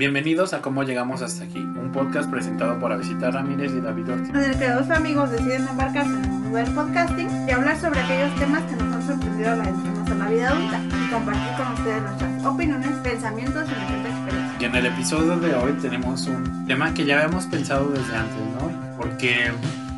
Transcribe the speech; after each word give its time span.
Bienvenidos 0.00 0.54
a 0.54 0.62
Cómo 0.62 0.82
Llegamos 0.82 1.20
Hasta 1.20 1.44
Aquí, 1.44 1.58
un 1.58 1.92
podcast 1.92 2.30
presentado 2.30 2.78
por 2.78 2.90
Avisita 2.90 3.30
Ramírez 3.30 3.70
y 3.74 3.82
David 3.82 4.10
Ortiz. 4.10 4.30
En 4.30 4.36
el 4.36 4.58
que 4.58 4.70
dos 4.70 4.88
amigos 4.88 5.30
deciden 5.30 5.68
embarcarse 5.68 6.08
en 6.08 6.24
un 6.24 6.52
del 6.54 6.72
podcasting 6.72 7.28
y 7.46 7.50
hablar 7.50 7.78
sobre 7.78 8.00
aquellos 8.00 8.34
temas 8.36 8.62
que 8.62 8.76
nos 8.76 8.94
han 8.94 9.06
sorprendido 9.06 9.50
al 9.50 9.60
adentrarnos 9.60 10.10
a 10.10 10.14
la 10.14 10.30
vida 10.30 10.48
adulta 10.48 10.80
y 10.88 11.10
compartir 11.10 11.52
con 11.54 11.72
ustedes 11.74 12.02
nuestras 12.02 12.44
opiniones, 12.46 12.90
pensamientos 13.02 13.68
y 13.68 13.74
nuestras 13.74 14.06
experiencias. 14.06 14.62
Y 14.62 14.64
en 14.64 14.74
el 14.74 14.86
episodio 14.86 15.36
de 15.36 15.54
hoy 15.54 15.72
tenemos 15.82 16.26
un 16.28 16.66
tema 16.66 16.94
que 16.94 17.04
ya 17.04 17.16
habíamos 17.16 17.44
pensado 17.44 17.90
desde 17.90 18.16
antes, 18.16 18.40
¿no? 18.58 18.96
Porque 18.96 19.52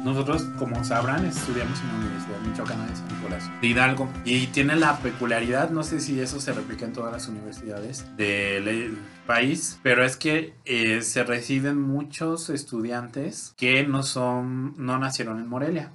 nosotros, 0.05 0.43
como 0.59 0.82
sabrán, 0.84 1.25
estudiamos 1.25 1.80
en 1.80 1.89
la 1.89 1.95
Universidad 1.95 2.39
Michoacana 2.41 2.87
de 2.87 2.96
San 2.96 3.09
Nicolás 3.09 3.51
de 3.61 3.66
Hidalgo 3.66 4.09
y 4.25 4.46
tiene 4.48 4.77
la 4.77 4.98
peculiaridad, 4.98 5.71
no 5.71 5.82
sé 5.82 6.01
si 6.01 6.19
eso 6.21 6.41
se 6.41 6.52
replica 6.52 6.84
en 6.84 6.93
todas 6.93 7.12
las 7.12 7.29
universidades 7.29 8.05
del 8.16 8.98
país, 9.27 9.79
pero 9.84 10.05
es 10.05 10.16
que 10.16 10.55
eh, 10.65 11.02
se 11.02 11.23
reciben 11.23 11.80
muchos 11.80 12.51
estudiantes 12.51 13.55
que 13.57 13.87
no 13.87 14.02
son, 14.02 14.74
no 14.77 14.98
nacieron 14.98 15.38
en 15.38 15.46
Morelia, 15.48 15.93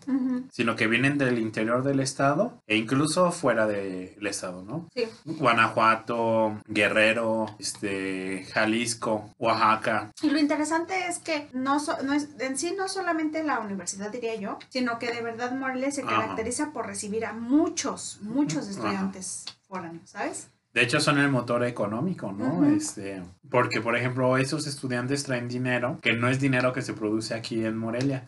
sino 0.51 0.75
que 0.77 0.87
vienen 0.87 1.17
del 1.17 1.37
interior 1.39 1.83
del 1.83 1.99
estado 1.99 2.61
e 2.67 2.77
incluso 2.77 3.31
fuera 3.33 3.67
del 3.67 4.25
estado, 4.25 4.63
¿no? 4.63 4.87
Sí, 4.95 5.03
Guanajuato, 5.25 6.61
Guerrero, 6.67 7.47
este, 7.59 8.45
Jalisco, 8.53 9.33
Oaxaca. 9.39 10.11
y 10.21 10.29
lo 10.29 10.39
interesante 10.39 11.07
es 11.09 11.19
que 11.19 11.49
no, 11.53 11.79
so- 11.79 12.01
no 12.03 12.13
es, 12.13 12.29
en 12.39 12.57
sí 12.57 12.73
no 12.77 12.87
solamente 12.87 13.43
la 13.43 13.59
universidad 13.59 13.96
diría 14.11 14.35
yo, 14.35 14.57
sino 14.69 14.99
que 14.99 15.11
de 15.11 15.21
verdad 15.21 15.51
Morelia 15.51 15.91
se 15.91 16.01
Ajá. 16.01 16.09
caracteriza 16.11 16.71
por 16.71 16.85
recibir 16.87 17.25
a 17.25 17.33
muchos, 17.33 18.19
muchos 18.21 18.63
Ajá. 18.63 18.71
estudiantes 18.71 19.45
foráneos, 19.67 20.09
¿sabes? 20.09 20.49
De 20.73 20.83
hecho, 20.83 20.99
son 20.99 21.17
el 21.17 21.31
motor 21.31 21.63
económico, 21.63 22.31
¿no? 22.31 22.63
Este, 22.63 23.23
porque, 23.49 23.81
por 23.81 23.95
ejemplo, 23.97 24.37
esos 24.37 24.67
estudiantes 24.67 25.23
traen 25.23 25.47
dinero, 25.47 25.97
que 26.03 26.13
no 26.13 26.29
es 26.29 26.39
dinero 26.39 26.71
que 26.71 26.83
se 26.83 26.93
produce 26.93 27.33
aquí 27.33 27.65
en 27.65 27.75
Morelia, 27.75 28.25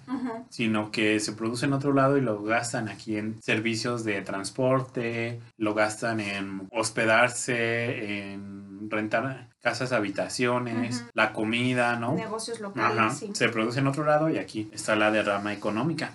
sino 0.50 0.90
que 0.90 1.20
se 1.20 1.34
produce 1.34 1.67
en 1.67 1.73
otro 1.73 1.94
lado 1.94 2.17
y 2.17 2.22
lo 2.22 2.42
gastan 2.42 2.90
aquí 2.90 3.17
en 3.17 3.40
servicios 3.40 4.03
de 4.03 4.23
transporte, 4.23 5.40
lo 5.58 5.75
gastan 5.75 6.22
en 6.22 6.67
hospedarse, 6.72 8.31
en 8.31 8.90
rentar 8.90 9.50
casas, 9.62 9.92
habitaciones, 9.92 11.06
la 11.14 11.34
comida, 11.34 11.96
¿no? 11.98 12.14
Negocios 12.14 12.60
locales, 12.60 12.98
Ajá. 12.98 13.10
sí. 13.12 13.32
Se 13.34 13.50
produce 13.50 13.80
en 13.80 13.88
otro 13.88 14.06
lado 14.06 14.30
y 14.30 14.38
aquí 14.38 14.70
está 14.74 14.96
la 14.96 15.12
derrama 15.12 15.54
económica. 15.54 16.14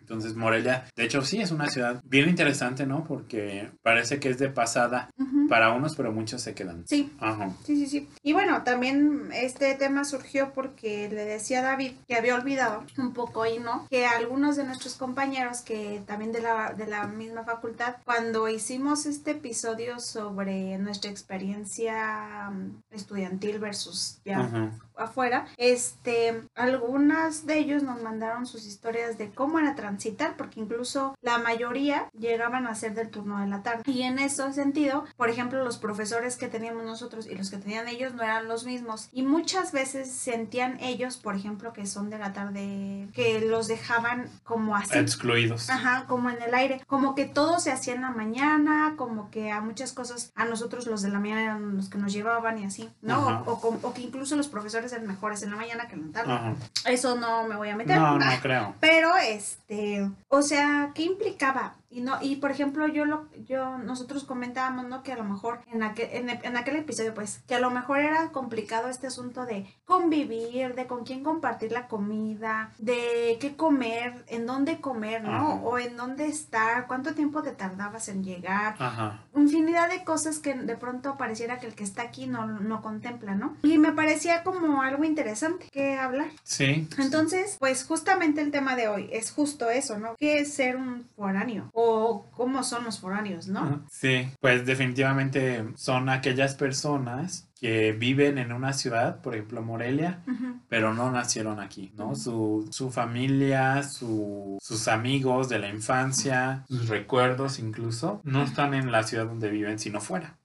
Entonces 0.00 0.34
Morelia, 0.34 0.86
de 0.96 1.04
hecho 1.04 1.22
sí 1.22 1.40
es 1.40 1.52
una 1.52 1.68
ciudad 1.68 2.02
bien 2.04 2.28
interesante, 2.28 2.84
¿no? 2.84 3.04
Porque 3.04 3.70
parece 3.82 4.18
que 4.18 4.28
es 4.30 4.38
de 4.38 4.48
pasada 4.48 5.10
para 5.48 5.72
unos, 5.72 5.94
pero 5.96 6.12
muchos 6.12 6.42
se 6.42 6.54
quedan. 6.54 6.84
Sí, 6.86 7.12
Ajá. 7.20 7.50
Sí, 7.64 7.76
sí, 7.76 7.86
sí. 7.86 8.08
Y 8.22 8.32
bueno, 8.32 8.62
también 8.62 9.30
este 9.32 9.74
tema 9.74 10.04
surgió 10.04 10.52
porque 10.52 11.08
le 11.08 11.24
decía 11.24 11.60
a 11.60 11.62
David 11.62 11.92
que 12.06 12.16
había 12.16 12.34
olvidado 12.34 12.84
un 12.98 13.12
poco 13.12 13.46
y 13.46 13.58
no, 13.58 13.86
que 13.88 14.06
algunos 14.06 14.56
de 14.56 14.64
nuestros 14.64 14.94
compañeros 14.94 15.60
que 15.60 16.02
también 16.06 16.32
de 16.32 16.40
la, 16.40 16.72
de 16.72 16.86
la 16.86 17.06
misma 17.06 17.44
facultad, 17.44 17.96
cuando 18.04 18.48
hicimos 18.48 19.06
este 19.06 19.32
episodio 19.32 19.98
sobre 20.00 20.78
nuestra 20.78 21.10
experiencia 21.10 22.50
mm, 22.50 22.79
estudiantil 22.90 23.58
versus 23.58 24.20
ya 24.24 24.40
Ajá. 24.40 24.70
afuera, 24.96 25.46
este, 25.56 26.42
algunas 26.54 27.46
de 27.46 27.58
ellos 27.58 27.82
nos 27.82 28.02
mandaron 28.02 28.46
sus 28.46 28.66
historias 28.66 29.18
de 29.18 29.30
cómo 29.30 29.58
era 29.58 29.74
transitar, 29.74 30.36
porque 30.36 30.60
incluso 30.60 31.14
la 31.22 31.38
mayoría 31.38 32.08
llegaban 32.18 32.66
a 32.66 32.74
ser 32.74 32.94
del 32.94 33.10
turno 33.10 33.40
de 33.40 33.46
la 33.46 33.62
tarde. 33.62 33.82
Y 33.86 34.02
en 34.02 34.18
ese 34.18 34.52
sentido, 34.52 35.04
por 35.16 35.30
ejemplo, 35.30 35.64
los 35.64 35.78
profesores 35.78 36.36
que 36.36 36.48
teníamos 36.48 36.84
nosotros 36.84 37.26
y 37.26 37.34
los 37.34 37.50
que 37.50 37.58
tenían 37.58 37.88
ellos 37.88 38.14
no 38.14 38.22
eran 38.22 38.48
los 38.48 38.64
mismos. 38.64 39.08
Y 39.12 39.22
muchas 39.22 39.72
veces 39.72 40.10
sentían 40.10 40.78
ellos, 40.80 41.16
por 41.16 41.36
ejemplo, 41.36 41.72
que 41.72 41.86
son 41.86 42.10
de 42.10 42.18
la 42.18 42.32
tarde, 42.32 43.08
que 43.14 43.40
los 43.40 43.68
dejaban 43.68 44.28
como 44.44 44.76
así. 44.76 44.98
Excluidos. 44.98 45.70
Ajá, 45.70 46.06
como 46.06 46.30
en 46.30 46.42
el 46.42 46.54
aire, 46.54 46.82
como 46.86 47.14
que 47.14 47.24
todo 47.24 47.60
se 47.60 47.72
hacía 47.72 47.94
en 47.94 48.02
la 48.02 48.10
mañana, 48.10 48.94
como 48.96 49.30
que 49.30 49.50
a 49.50 49.60
muchas 49.60 49.92
cosas, 49.92 50.32
a 50.34 50.44
nosotros 50.44 50.86
los 50.86 51.02
de 51.02 51.10
la 51.10 51.20
mañana 51.20 51.42
eran 51.42 51.76
los 51.76 51.88
que 51.88 51.98
nos 51.98 52.12
llevaban 52.12 52.58
y 52.58 52.64
así, 52.64 52.79
¿no? 53.02 53.42
O, 53.46 53.52
o 53.52 53.60
com- 53.60 53.78
o 53.82 53.92
que 53.92 54.02
incluso 54.02 54.36
los 54.36 54.48
profesores 54.48 54.92
eran 54.92 55.06
mejores 55.06 55.42
en 55.42 55.50
la 55.50 55.56
mañana 55.56 55.86
que 55.88 55.94
en 55.94 56.06
la 56.06 56.12
tarde. 56.12 56.32
Ajá. 56.32 56.54
Eso 56.86 57.16
no 57.16 57.44
me 57.48 57.56
voy 57.56 57.68
a 57.70 57.76
meter. 57.76 57.96
No, 57.98 58.18
no 58.18 58.26
creo. 58.42 58.74
Pero 58.80 59.16
este, 59.16 60.08
o 60.28 60.42
sea, 60.42 60.90
¿qué 60.94 61.02
implicaba? 61.02 61.74
Y 61.90 62.02
no, 62.02 62.18
y 62.22 62.36
por 62.36 62.52
ejemplo, 62.52 62.86
yo 62.86 63.04
lo, 63.04 63.28
yo, 63.44 63.78
nosotros 63.78 64.22
comentábamos, 64.24 64.86
¿no? 64.86 65.02
Que 65.02 65.12
a 65.12 65.16
lo 65.16 65.24
mejor 65.24 65.60
en 65.72 65.82
aquel, 65.82 66.08
en, 66.12 66.30
en 66.30 66.56
aquel 66.56 66.76
episodio, 66.76 67.14
pues, 67.14 67.42
que 67.48 67.56
a 67.56 67.60
lo 67.60 67.70
mejor 67.70 67.98
era 67.98 68.30
complicado 68.30 68.88
este 68.88 69.08
asunto 69.08 69.44
de 69.44 69.66
convivir, 69.84 70.76
de 70.76 70.86
con 70.86 71.04
quién 71.04 71.24
compartir 71.24 71.72
la 71.72 71.88
comida, 71.88 72.72
de 72.78 73.36
qué 73.40 73.56
comer, 73.56 74.24
en 74.28 74.46
dónde 74.46 74.80
comer, 74.80 75.22
¿no? 75.24 75.30
Ajá. 75.30 75.54
O 75.64 75.78
en 75.78 75.96
dónde 75.96 76.26
estar, 76.26 76.86
cuánto 76.86 77.14
tiempo 77.14 77.42
te 77.42 77.52
tardabas 77.52 78.08
en 78.08 78.22
llegar 78.22 78.76
Ajá. 78.78 79.24
infinidad 79.34 79.88
de 79.88 80.04
cosas 80.04 80.38
que 80.38 80.54
de 80.54 80.76
pronto 80.76 81.16
pareciera 81.16 81.58
que 81.58 81.66
el 81.66 81.74
que 81.74 81.84
está 81.84 82.02
aquí 82.02 82.26
no, 82.26 82.46
no 82.46 82.82
contempla, 82.82 83.34
¿no? 83.34 83.56
Y 83.62 83.78
me 83.78 83.92
parecía 83.92 84.44
como 84.44 84.82
algo 84.82 85.04
interesante 85.04 85.68
que 85.72 85.96
hablar. 85.98 86.28
Sí. 86.44 86.88
Entonces, 86.98 87.56
pues 87.58 87.84
justamente 87.84 88.40
el 88.40 88.50
tema 88.50 88.76
de 88.76 88.88
hoy 88.88 89.08
es 89.12 89.32
justo 89.32 89.70
eso, 89.70 89.98
¿no? 89.98 90.14
¿Qué 90.16 90.38
es 90.38 90.54
ser 90.54 90.76
un 90.76 91.08
foráneo? 91.16 91.70
O 91.82 92.26
cómo 92.32 92.62
son 92.62 92.84
los 92.84 92.98
foráneos, 93.00 93.48
¿no? 93.48 93.84
Sí, 93.90 94.28
pues 94.40 94.66
definitivamente 94.66 95.64
son 95.76 96.08
aquellas 96.08 96.54
personas 96.54 97.48
que 97.58 97.92
viven 97.92 98.38
en 98.38 98.52
una 98.52 98.72
ciudad, 98.72 99.20
por 99.22 99.34
ejemplo 99.34 99.62
Morelia, 99.62 100.22
pero 100.68 100.92
no 100.94 101.10
nacieron 101.10 101.60
aquí, 101.60 101.92
¿no? 101.96 102.14
Su, 102.14 102.68
su 102.70 102.90
familia, 102.90 103.82
su- 103.82 104.58
sus 104.60 104.88
amigos 104.88 105.48
de 105.48 105.58
la 105.58 105.68
infancia, 105.68 106.64
sus 106.68 106.88
recuerdos 106.88 107.58
incluso, 107.58 108.20
no 108.24 108.42
están 108.42 108.74
en 108.74 108.90
la 108.92 109.02
ciudad 109.02 109.26
donde 109.26 109.50
viven, 109.50 109.78
sino 109.78 110.00
fuera. 110.00 110.36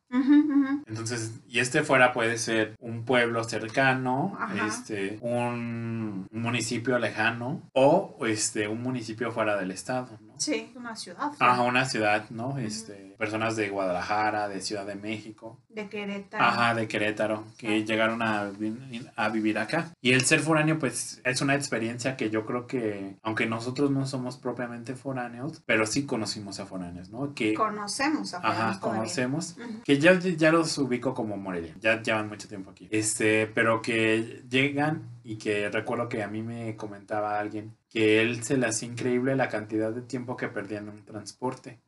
Entonces, 0.88 1.42
y 1.48 1.60
este 1.60 1.84
fuera 1.84 2.14
puede 2.14 2.38
ser 2.38 2.76
un 2.80 3.04
pueblo 3.04 3.44
cercano, 3.44 4.38
Ajá. 4.40 4.68
este, 4.68 5.18
un 5.22 6.28
municipio 6.32 6.98
lejano 7.00 7.62
o 7.74 8.16
este, 8.28 8.68
un 8.68 8.82
municipio 8.82 9.32
fuera 9.32 9.58
del 9.58 9.72
estado, 9.72 10.18
¿no? 10.22 10.35
Sí, 10.38 10.72
una 10.76 10.96
ciudad. 10.96 11.32
Ajá, 11.40 11.62
una 11.62 11.86
ciudad, 11.86 12.30
¿no? 12.30 12.58
Este, 12.58 13.16
personas 13.18 13.56
de 13.56 13.70
Guadalajara, 13.70 14.48
de 14.48 14.62
Ciudad 14.62 14.86
de 14.86 14.96
México, 14.96 15.60
De 15.70 15.88
Querétaro. 15.88 16.44
ajá, 16.44 16.74
de 16.76 16.88
Querétaro, 16.88 17.46
que 17.58 17.68
Ajá. 17.78 17.86
llegaron 17.86 18.22
a, 18.22 18.52
a 19.16 19.30
vivir 19.30 19.58
acá. 19.58 19.92
Y 20.02 20.12
el 20.12 20.22
ser 20.26 20.40
foráneo, 20.42 20.78
pues, 20.80 21.22
es 21.24 21.42
una 21.42 21.56
experiencia 21.56 22.18
que 22.18 22.30
yo 22.30 22.46
creo 22.46 22.68
que, 22.68 23.16
aunque 23.24 23.46
nosotros 23.46 23.92
no 23.92 24.06
somos 24.06 24.38
propiamente 24.38 24.96
foráneos, 24.96 25.62
pero 25.66 25.86
sí 25.86 26.06
conocimos 26.06 26.60
a 26.60 26.66
foráneos, 26.66 27.10
¿no? 27.10 27.34
Que, 27.34 27.54
Conocemos 27.54 28.34
a 28.34 28.38
ajá, 28.38 28.48
foráneos 28.54 28.80
todavía. 28.80 29.00
conocemos. 29.02 29.56
Ujú. 29.58 29.82
Que 29.84 30.00
ya, 30.00 30.20
ya 30.20 30.52
los 30.52 30.78
ubico 30.78 31.14
como 31.14 31.38
Morelia, 31.38 31.74
ya 31.80 32.02
llevan 32.02 32.28
mucho 32.28 32.48
tiempo 32.48 32.72
aquí. 32.72 32.88
Este, 32.92 33.48
pero 33.48 33.82
que 33.82 34.44
llegan 34.50 35.04
y 35.24 35.38
que 35.38 35.70
recuerdo 35.70 36.08
que 36.10 36.22
a 36.22 36.28
mí 36.28 36.44
me 36.44 36.76
comentaba 36.76 37.40
alguien 37.40 37.74
que 37.96 38.22
él 38.22 38.44
se 38.44 38.58
le 38.58 38.68
hacía 38.68 38.90
increíble 38.90 39.38
la 39.38 39.48
cantidad 39.48 39.90
de 39.90 40.02
tiempo 40.02 40.36
que 40.36 40.50
perdía 40.50 40.80
en 40.80 40.90
un 40.90 41.06
transporte. 41.06 41.80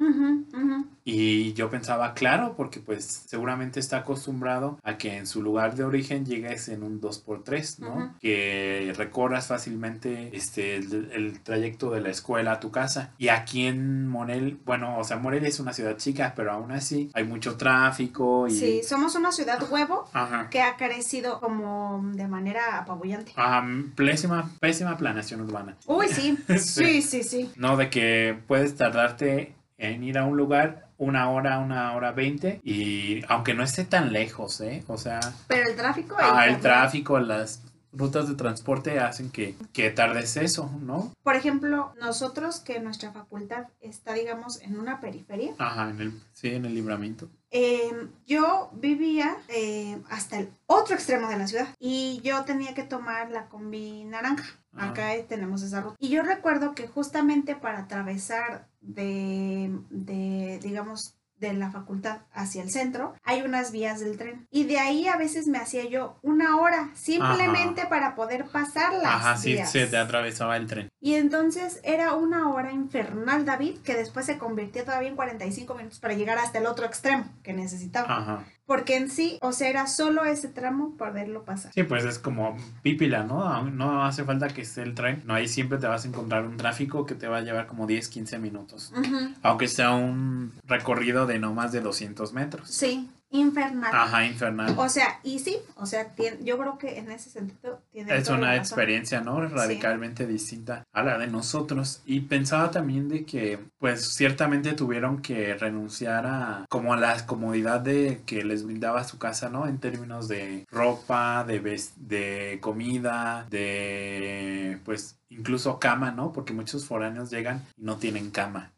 Y 1.09 1.53
yo 1.53 1.69
pensaba, 1.69 2.13
claro, 2.13 2.56
porque 2.57 2.81
pues 2.81 3.06
seguramente 3.06 3.79
está 3.79 4.00
acostumbrado 4.00 4.78
a 4.84 4.97
que 4.97 5.16
en 5.16 5.25
su 5.25 5.41
lugar 5.41 5.73
de 5.73 5.85
origen 5.85 6.25
llegues 6.25 6.68
en 6.68 6.84
un 6.84 7.00
2x3, 7.00 7.79
¿no? 7.79 8.13
Que 8.19 8.94
recorras 8.97 9.47
fácilmente 9.47 10.35
este, 10.35 10.75
el, 10.75 11.09
el 11.13 11.40
trayecto 11.40 11.91
de 11.91 12.01
la 12.01 12.09
escuela 12.09 12.51
a 12.51 12.59
tu 12.59 12.72
casa. 12.72 13.13
Y 13.17 13.29
aquí 13.29 13.67
en 13.67 14.06
Morel, 14.09 14.59
bueno, 14.66 14.97
o 15.00 15.06
sea, 15.06 15.16
Morelia 15.16 15.47
es 15.47 15.62
una 15.62 15.72
ciudad 15.72 15.96
chica, 15.96 16.34
pero 16.35 16.51
aún 16.51 16.73
así 16.73 17.09
hay 17.13 17.23
mucho 17.23 17.56
tráfico 17.56 18.46
y... 18.50 18.51
Sí, 18.51 18.81
somos 18.84 19.16
una 19.16 19.31
ciudad 19.31 19.59
huevo 19.72 20.09
Ajá. 20.12 20.50
que 20.50 20.62
ha 20.62 20.75
crecido 20.75 21.40
como 21.40 22.03
de 22.16 22.28
manera 22.28 22.79
apabullante. 22.79 23.31
Ajá, 23.37 23.66
pésima, 23.96 24.52
pésima 24.59 24.97
planeación 24.97 25.40
urbana. 25.40 25.78
Uy. 25.85 26.08
Sí. 26.17 26.37
sí, 26.58 27.02
sí, 27.02 27.23
sí. 27.23 27.52
No, 27.55 27.78
de 27.78 27.90
que 27.90 28.37
puedes 28.46 28.76
tardarte 28.76 29.55
en 29.78 30.03
ir 30.03 30.17
a 30.17 30.26
un 30.26 30.35
lugar 30.35 30.86
una 30.97 31.29
hora, 31.29 31.59
una 31.59 31.94
hora 31.96 32.11
veinte 32.11 32.59
y 32.64 33.22
aunque 33.28 33.53
no 33.53 33.64
esté 33.64 33.84
tan 33.85 34.11
lejos, 34.14 34.61
¿eh? 34.61 34.84
O 34.88 34.97
sea, 34.97 35.20
Pero 35.47 35.70
el 35.70 35.76
tráfico. 35.76 36.16
ah, 36.20 36.47
el 36.47 36.59
tráfico, 36.59 37.20
las 37.20 37.61
rutas 37.94 38.28
de 38.28 38.35
transporte 38.35 38.99
hacen 38.99 39.32
que, 39.32 39.55
que 39.73 39.90
tardes 39.90 40.38
eso, 40.38 40.70
¿no? 40.82 41.11
Por 41.23 41.35
ejemplo, 41.35 41.94
nosotros 41.99 42.59
que 42.59 42.79
nuestra 42.79 43.11
facultad 43.11 43.66
está, 43.82 44.14
digamos, 44.14 44.61
en 44.61 44.78
una 44.79 44.99
periferia, 45.02 45.53
Ajá, 45.58 45.90
en 45.90 46.02
el, 46.02 46.22
sí, 46.34 46.49
en 46.53 46.66
el 46.66 46.76
libramiento. 46.76 47.28
eh, 47.50 47.90
yo 48.28 48.70
vivía 48.73 49.38
eh, 49.47 49.97
hasta 50.09 50.38
el 50.40 50.50
otro 50.67 50.93
extremo 50.96 51.28
de 51.29 51.38
la 51.38 51.47
ciudad 51.47 51.70
y 51.79 52.20
yo 52.23 52.43
tenía 52.43 52.73
que 52.76 52.84
tomar 52.84 53.32
la 53.32 53.46
combi 53.47 54.03
naranja. 54.03 54.46
Acá 54.78 55.12
tenemos 55.28 55.62
esa 55.62 55.82
ruta. 55.82 55.96
Y 56.00 56.09
yo 56.09 56.24
recuerdo 56.24 56.74
que 56.76 56.88
justamente 56.88 57.56
para 57.56 57.79
atravesar 57.79 58.68
de, 58.82 59.78
de 59.90 60.59
digamos, 60.62 61.18
de 61.40 61.53
la 61.53 61.70
facultad 61.72 62.22
hacia 62.34 62.64
el 62.64 62.72
centro, 62.72 63.14
hay 63.24 63.41
unas 63.44 63.72
vías 63.72 64.00
del 64.00 64.18
tren. 64.18 64.47
Y 64.50 64.64
de 64.64 64.79
ahí 64.79 65.08
a 65.08 65.18
veces 65.18 65.47
me 65.47 65.59
hacía 65.59 65.85
yo 65.88 66.18
una 66.24 66.58
hora 66.58 66.90
simplemente 66.96 67.85
para 67.85 68.16
poder 68.16 68.46
pasar 68.46 68.94
las 68.94 69.06
Ajá, 69.16 69.38
sí, 69.38 69.53
vías. 69.53 69.72
se 69.72 69.85
te 69.85 69.97
atravesaba 69.97 70.58
el 70.58 70.68
tren. 70.68 70.90
Y 71.00 71.14
entonces 71.14 71.79
era 71.84 72.14
una 72.14 72.50
hora 72.50 72.72
infernal, 72.72 73.46
David, 73.46 73.79
que 73.84 73.94
después 73.94 74.26
se 74.26 74.38
convirtió 74.38 74.84
todavía 74.84 75.09
en 75.09 75.16
45 75.16 75.76
minutos 75.76 76.00
para 76.00 76.16
llegar 76.16 76.40
hasta 76.40 76.58
el 76.58 76.66
otro 76.66 76.85
extremo 76.85 77.26
que 77.44 77.53
necesitaba. 77.53 78.18
Ajá. 78.18 78.46
Porque 78.67 78.97
en 78.97 79.09
sí, 79.09 79.40
o 79.41 79.53
sea, 79.53 79.69
era 79.69 79.87
solo 79.87 80.25
ese 80.25 80.49
tramo 80.49 80.93
poderlo 80.97 81.43
pasar. 81.43 81.72
Sí, 81.73 81.84
pues 81.84 82.03
es 82.03 82.19
como 82.19 82.58
pípila, 82.84 83.23
¿no? 83.23 83.64
No 83.64 84.03
hace 84.03 84.25
falta 84.25 84.49
que 84.49 84.61
esté 84.61 84.84
el 84.84 84.93
tren. 84.93 85.23
No, 85.25 85.34
ahí 85.34 85.47
siempre 85.47 85.78
te 85.78 85.87
vas 85.87 86.03
a 86.03 86.09
encontrar 86.09 86.46
un 86.46 86.58
tráfico 86.58 87.05
que 87.05 87.16
te 87.16 87.29
va 87.29 87.37
a 87.37 87.41
llevar 87.41 87.66
como 87.66 87.87
10, 87.87 88.09
15 88.09 88.40
minutos. 88.40 88.93
Aunque 89.41 89.69
sea 89.69 89.91
un 89.91 90.52
recorrido 90.67 91.25
de 91.25 91.40
no 91.40 91.53
más 91.53 91.72
de 91.72 91.79
200 91.79 92.34
metros. 92.34 92.67
Sí, 92.69 93.09
infernal. 93.29 93.91
Ajá, 93.94 94.26
infernal. 94.26 94.74
O 94.78 94.88
sea, 94.90 95.20
y 95.24 95.40
sí, 95.40 95.58
o 95.76 95.85
sea, 95.85 96.16
tien- 96.16 96.44
yo 96.44 96.58
creo 96.58 96.78
que 96.78 96.97
en 96.97 97.12
ese 97.12 97.29
sentido 97.29 97.82
tiene 97.91 98.16
Es 98.16 98.29
una 98.29 98.56
experiencia, 98.56 99.22
¿no? 99.22 99.40
Radicalmente 99.47 100.26
distinta 100.26 100.84
a 100.94 101.03
la 101.03 101.18
de 101.18 101.28
nosotros. 101.28 102.02
Y 102.06 102.22
pensaba 102.22 102.72
también 102.72 103.09
de 103.09 103.26
que, 103.26 103.59
pues, 103.79 104.14
ciertamente 104.16 104.74
tuvieron 104.74 105.22
que 105.22 105.53
renunciar 105.56 106.26
a, 106.26 106.66
como 106.70 106.94
a 106.94 106.97
la 106.97 107.26
comodidad 107.26 107.82
de 107.82 108.22
que 108.26 108.44
les 108.44 108.64
brindaba 108.64 109.03
su 109.03 109.18
casa, 109.18 109.50
¿no? 109.50 109.68
En 109.68 109.79
términos 109.79 110.28
de 110.28 110.66
ropa, 110.72 111.44
de, 111.46 111.59
de 111.97 112.58
comida, 112.62 113.46
de, 113.50 114.79
pues, 114.85 115.18
incluso 115.29 115.78
cama, 115.79 116.12
¿no? 116.12 116.32
Porque 116.32 116.53
muchos 116.53 116.85
foráneos 116.85 117.29
llegan 117.29 117.62
y 117.78 117.84
no 117.84 117.97
tienen 117.97 118.32
cama. 118.32 118.72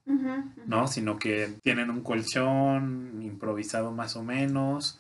¿no? 0.66 0.88
Sino 0.88 1.18
que 1.20 1.54
tienen 1.62 1.92
un 1.92 2.02
colchón 2.02 3.22
improvisado 3.22 3.92
más 3.92 4.16
o 4.16 4.24
menos 4.24 4.39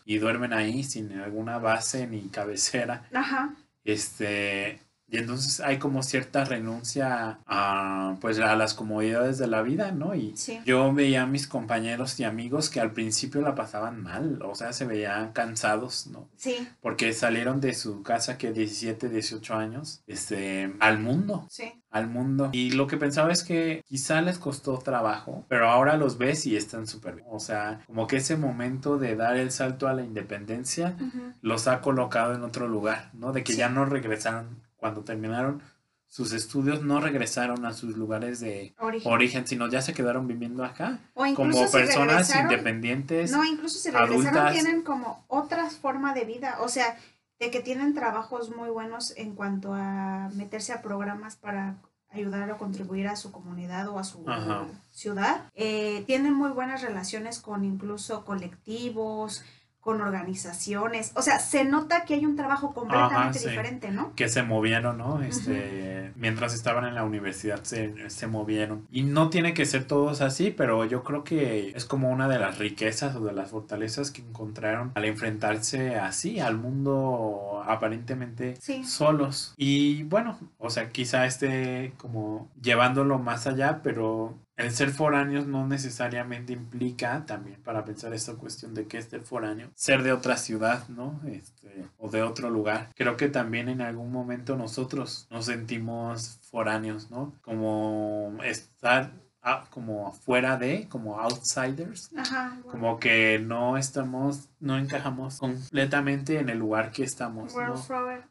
y 0.05 0.17
duermen 0.17 0.53
ahí 0.53 0.83
sin 0.83 1.11
alguna 1.19 1.57
base 1.59 2.07
ni 2.07 2.29
cabecera. 2.29 3.07
Ajá. 3.13 3.55
Este, 3.83 4.81
y 5.11 5.17
entonces 5.17 5.59
hay 5.59 5.79
como 5.79 6.03
cierta 6.03 6.43
renuncia 6.45 7.39
a, 7.47 8.15
pues, 8.21 8.39
a 8.39 8.55
las 8.55 8.73
comodidades 8.73 9.37
de 9.37 9.47
la 9.47 9.61
vida, 9.61 9.91
¿no? 9.91 10.15
Y 10.15 10.33
Sí. 10.35 10.59
yo 10.65 10.93
veía 10.93 11.23
a 11.23 11.27
mis 11.27 11.47
compañeros 11.47 12.19
y 12.19 12.23
amigos 12.23 12.69
que 12.69 12.79
al 12.79 12.91
principio 12.91 13.41
la 13.41 13.55
pasaban 13.55 14.01
mal, 14.03 14.39
o 14.43 14.55
sea, 14.55 14.73
se 14.73 14.85
veían 14.85 15.31
cansados, 15.33 16.07
¿no? 16.07 16.27
Sí, 16.37 16.67
Porque 16.81 17.13
salieron 17.13 17.59
de 17.61 17.73
su 17.73 18.03
casa 18.03 18.37
que 18.37 18.51
17, 18.51 19.09
18 19.09 19.55
años, 19.55 20.01
este, 20.07 20.73
al 20.79 20.99
mundo 20.99 21.45
sí. 21.49 21.71
al 21.91 22.07
mundo. 22.07 22.49
Y 22.51 22.71
lo 22.71 22.85
que 22.85 22.97
pensaba 22.97 23.31
es 23.31 23.43
que 23.43 23.83
quizá 23.87 24.21
les 24.21 24.37
costó 24.37 24.77
trabajo, 24.77 25.43
pero 25.47 25.69
ahora 25.69 25.97
los 25.97 26.19
ves 26.19 26.45
y 26.45 26.55
están 26.55 26.85
súper 26.85 27.15
bien. 27.15 27.27
O 27.31 27.39
sea, 27.39 27.81
como 27.87 28.05
que 28.05 28.17
ese 28.17 28.37
momento 28.37 28.99
de 28.99 29.15
dar 29.15 29.37
el 29.37 29.49
salto 29.51 29.87
a 29.87 29.93
la 29.93 30.03
independencia 30.03 30.95
los 31.41 31.67
ha 31.67 31.81
colocado 31.81 32.35
en 32.35 32.43
otro 32.43 32.67
lugar, 32.67 33.09
¿no? 33.13 33.31
De 33.33 33.43
que 33.43 33.53
Sí. 33.53 33.57
ya 33.59 33.69
no 33.69 33.85
regresaron, 33.85 34.59
cuando 34.79 35.03
terminaron 35.03 35.61
sus 36.07 36.33
estudios, 36.33 36.81
no 36.81 36.99
regresaron 36.99 37.65
a 37.65 37.73
sus 37.73 37.95
lugares 37.95 38.39
de 38.39 38.73
Origen. 38.79 39.11
origen, 39.11 39.47
sino 39.47 39.67
ya 39.69 39.81
se 39.81 39.93
quedaron 39.93 40.27
viviendo 40.27 40.63
acá. 40.65 40.99
O 41.13 41.23
Como 41.35 41.53
si 41.53 41.71
personas 41.71 42.35
independientes. 42.35 43.31
No, 43.31 43.45
incluso 43.45 43.77
si 43.77 43.91
regresaron 43.91 44.25
adultas. 44.25 44.53
tienen 44.53 44.81
como 44.81 45.23
otra 45.27 45.69
forma 45.69 46.13
de 46.15 46.25
vida. 46.25 46.57
O 46.61 46.67
sea, 46.67 46.97
de 47.39 47.51
que 47.51 47.61
tienen 47.61 47.93
trabajos 47.93 48.49
muy 48.55 48.69
buenos 48.69 49.13
en 49.17 49.35
cuanto 49.35 49.73
a 49.73 50.29
meterse 50.33 50.73
a 50.73 50.81
programas 50.81 51.35
para 51.35 51.75
ayudar 52.09 52.49
o 52.49 52.57
contribuir 52.57 53.07
a 53.07 53.15
su 53.15 53.31
comunidad 53.31 53.87
o 53.89 53.99
a 53.99 54.03
su 54.03 54.27
Ajá. 54.27 54.65
ciudad. 54.89 55.47
Eh, 55.53 56.03
tienen 56.07 56.33
muy 56.33 56.49
buenas 56.49 56.81
relaciones 56.81 57.39
con 57.39 57.63
incluso 57.65 58.25
colectivos, 58.25 59.43
con 59.79 60.01
organizaciones. 60.01 61.11
O 61.15 61.21
sea, 61.21 61.39
se 61.39 61.63
nota 61.63 62.05
que 62.05 62.13
hay 62.15 62.25
un 62.25 62.35
trabajo 62.35 62.73
completamente 62.73 63.39
sí. 63.39 63.49
diferente, 63.49 63.91
¿no? 63.91 64.13
que 64.15 64.27
se 64.29 64.43
movieron, 64.43 64.97
¿no? 64.97 65.21
Este, 65.21 66.11
mientras 66.15 66.53
estaban 66.53 66.85
en 66.85 66.95
la 66.95 67.03
universidad 67.03 67.63
se, 67.63 68.09
se 68.09 68.27
movieron. 68.27 68.87
Y 68.91 69.03
no 69.03 69.29
tiene 69.29 69.53
que 69.53 69.65
ser 69.65 69.85
todos 69.85 70.21
así, 70.21 70.51
pero 70.51 70.85
yo 70.85 71.03
creo 71.03 71.23
que 71.23 71.71
es 71.75 71.85
como 71.85 72.09
una 72.09 72.27
de 72.27 72.39
las 72.39 72.57
riquezas 72.57 73.15
o 73.15 73.21
de 73.23 73.33
las 73.33 73.51
fortalezas 73.51 74.11
que 74.11 74.21
encontraron 74.21 74.91
al 74.95 75.05
enfrentarse 75.05 75.95
así 75.97 76.39
al 76.39 76.57
mundo 76.57 77.63
aparentemente 77.65 78.55
Sí. 78.59 78.83
solos. 78.83 79.53
Y 79.57 80.03
bueno, 80.03 80.37
o 80.57 80.69
sea, 80.69 80.89
quizá 80.89 81.25
esté 81.25 81.93
como 81.97 82.49
llevándolo 82.61 83.19
más 83.19 83.47
allá, 83.47 83.81
pero 83.83 84.37
el 84.59 84.71
ser 84.71 84.89
foráneos 84.89 85.47
no 85.47 85.65
necesariamente 85.65 86.51
implica 86.51 87.25
también 87.25 87.61
para 87.63 87.85
pensar 87.85 88.13
esta 88.13 88.33
cuestión 88.33 88.73
de 88.73 88.87
que 88.87 88.97
es 88.97 89.05
ser 89.05 89.21
foráneo, 89.21 89.69
ser 89.73 90.03
de 90.03 90.11
otra 90.11 90.35
ciudad, 90.35 90.85
¿no? 90.89 91.21
Este, 91.25 91.85
o 91.97 92.09
de 92.09 92.23
otro 92.23 92.49
lugar. 92.49 92.89
Creo 92.93 93.15
que 93.15 93.29
también 93.29 93.69
en 93.69 93.79
algún 93.79 94.11
momento 94.11 94.57
nosotros 94.57 95.27
nos 95.31 95.45
sentimos 95.45 96.39
foráneos, 96.41 97.09
¿no? 97.09 97.33
Como 97.41 98.37
estar 98.43 99.13
ah, 99.41 99.65
como 99.69 100.11
fuera 100.11 100.57
de, 100.57 100.87
como 100.89 101.19
outsiders. 101.19 102.11
Ajá. 102.15 102.57
Como 102.69 102.99
que 102.99 103.39
no 103.39 103.77
estamos, 103.77 104.49
no 104.59 104.77
encajamos 104.77 105.39
completamente 105.39 106.39
en 106.39 106.49
el 106.49 106.59
lugar 106.59 106.91
que 106.91 107.03
estamos, 107.03 107.53
World 107.53 107.75
¿no? 107.75 107.81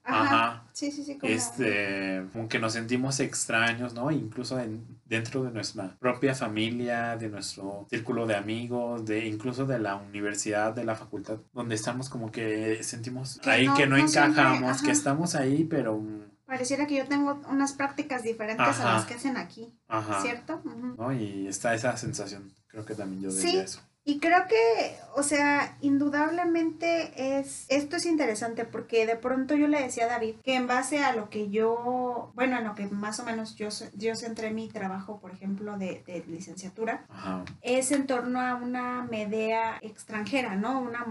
Ajá. 0.04 0.22
Ajá. 0.22 0.64
Sí, 0.72 0.90
sí, 0.92 1.02
sí. 1.04 1.16
Como... 1.18 1.32
Este, 1.32 2.24
como 2.32 2.48
que 2.48 2.58
nos 2.58 2.72
sentimos 2.74 3.20
extraños, 3.20 3.94
¿no? 3.94 4.10
Incluso 4.10 4.58
en- 4.60 4.86
dentro 5.06 5.42
de 5.42 5.50
nuestra 5.50 5.96
propia 5.98 6.34
familia, 6.34 7.16
de 7.16 7.28
nuestro 7.28 7.86
círculo 7.90 8.26
de 8.26 8.36
amigos, 8.36 9.04
de 9.06 9.26
incluso 9.26 9.66
de 9.66 9.78
la 9.78 9.96
universidad, 9.96 10.74
de 10.74 10.84
la 10.84 10.94
facultad, 10.94 11.38
donde 11.54 11.74
estamos 11.74 12.08
como 12.10 12.30
que 12.30 12.82
sentimos 12.82 13.38
Que 13.42 13.50
ahí 13.50 13.66
no- 13.66 13.74
que 13.74 13.86
no, 13.86 13.96
no 13.96 14.02
encajamos, 14.02 14.82
que 14.82 14.90
estamos 14.90 15.34
ahí, 15.34 15.64
pero 15.64 16.00
Pareciera 16.48 16.86
que 16.86 16.96
yo 16.96 17.06
tengo 17.06 17.38
unas 17.50 17.74
prácticas 17.74 18.22
diferentes 18.22 18.66
Ajá. 18.66 18.90
a 18.90 18.94
las 18.94 19.04
que 19.04 19.12
hacen 19.12 19.36
aquí, 19.36 19.70
ajá, 19.86 20.22
¿cierto? 20.22 20.62
¿no? 20.64 21.12
Y 21.12 21.46
está 21.46 21.74
esa 21.74 21.94
sensación, 21.98 22.50
creo 22.68 22.86
que 22.86 22.94
también 22.94 23.20
yo 23.20 23.30
Sí. 23.30 23.48
diría 23.48 23.64
eso. 23.64 23.82
Y 24.08 24.20
creo 24.20 24.46
que, 24.48 24.96
o 25.16 25.22
sea, 25.22 25.76
indudablemente 25.82 27.38
es, 27.38 27.66
esto 27.68 27.96
es 27.96 28.06
interesante 28.06 28.64
porque 28.64 29.04
de 29.04 29.16
pronto 29.16 29.54
yo 29.54 29.68
le 29.68 29.82
decía 29.82 30.04
a 30.04 30.08
David 30.08 30.36
que 30.42 30.54
en 30.54 30.66
base 30.66 31.04
a 31.04 31.14
lo 31.14 31.28
que 31.28 31.50
yo, 31.50 32.32
bueno, 32.34 32.56
en 32.56 32.64
lo 32.64 32.74
que 32.74 32.86
más 32.86 33.20
o 33.20 33.24
menos 33.24 33.54
yo, 33.56 33.68
yo 33.98 34.14
centré 34.16 34.50
mi 34.50 34.68
trabajo, 34.68 35.20
por 35.20 35.32
ejemplo, 35.32 35.76
de, 35.76 36.02
de 36.06 36.24
licenciatura, 36.26 37.04
Ajá. 37.10 37.44
es 37.60 37.92
en 37.92 38.06
torno 38.06 38.40
a 38.40 38.54
una 38.54 39.06
medea 39.10 39.78
extranjera, 39.82 40.56
¿no? 40.56 40.80
Una, 40.80 41.04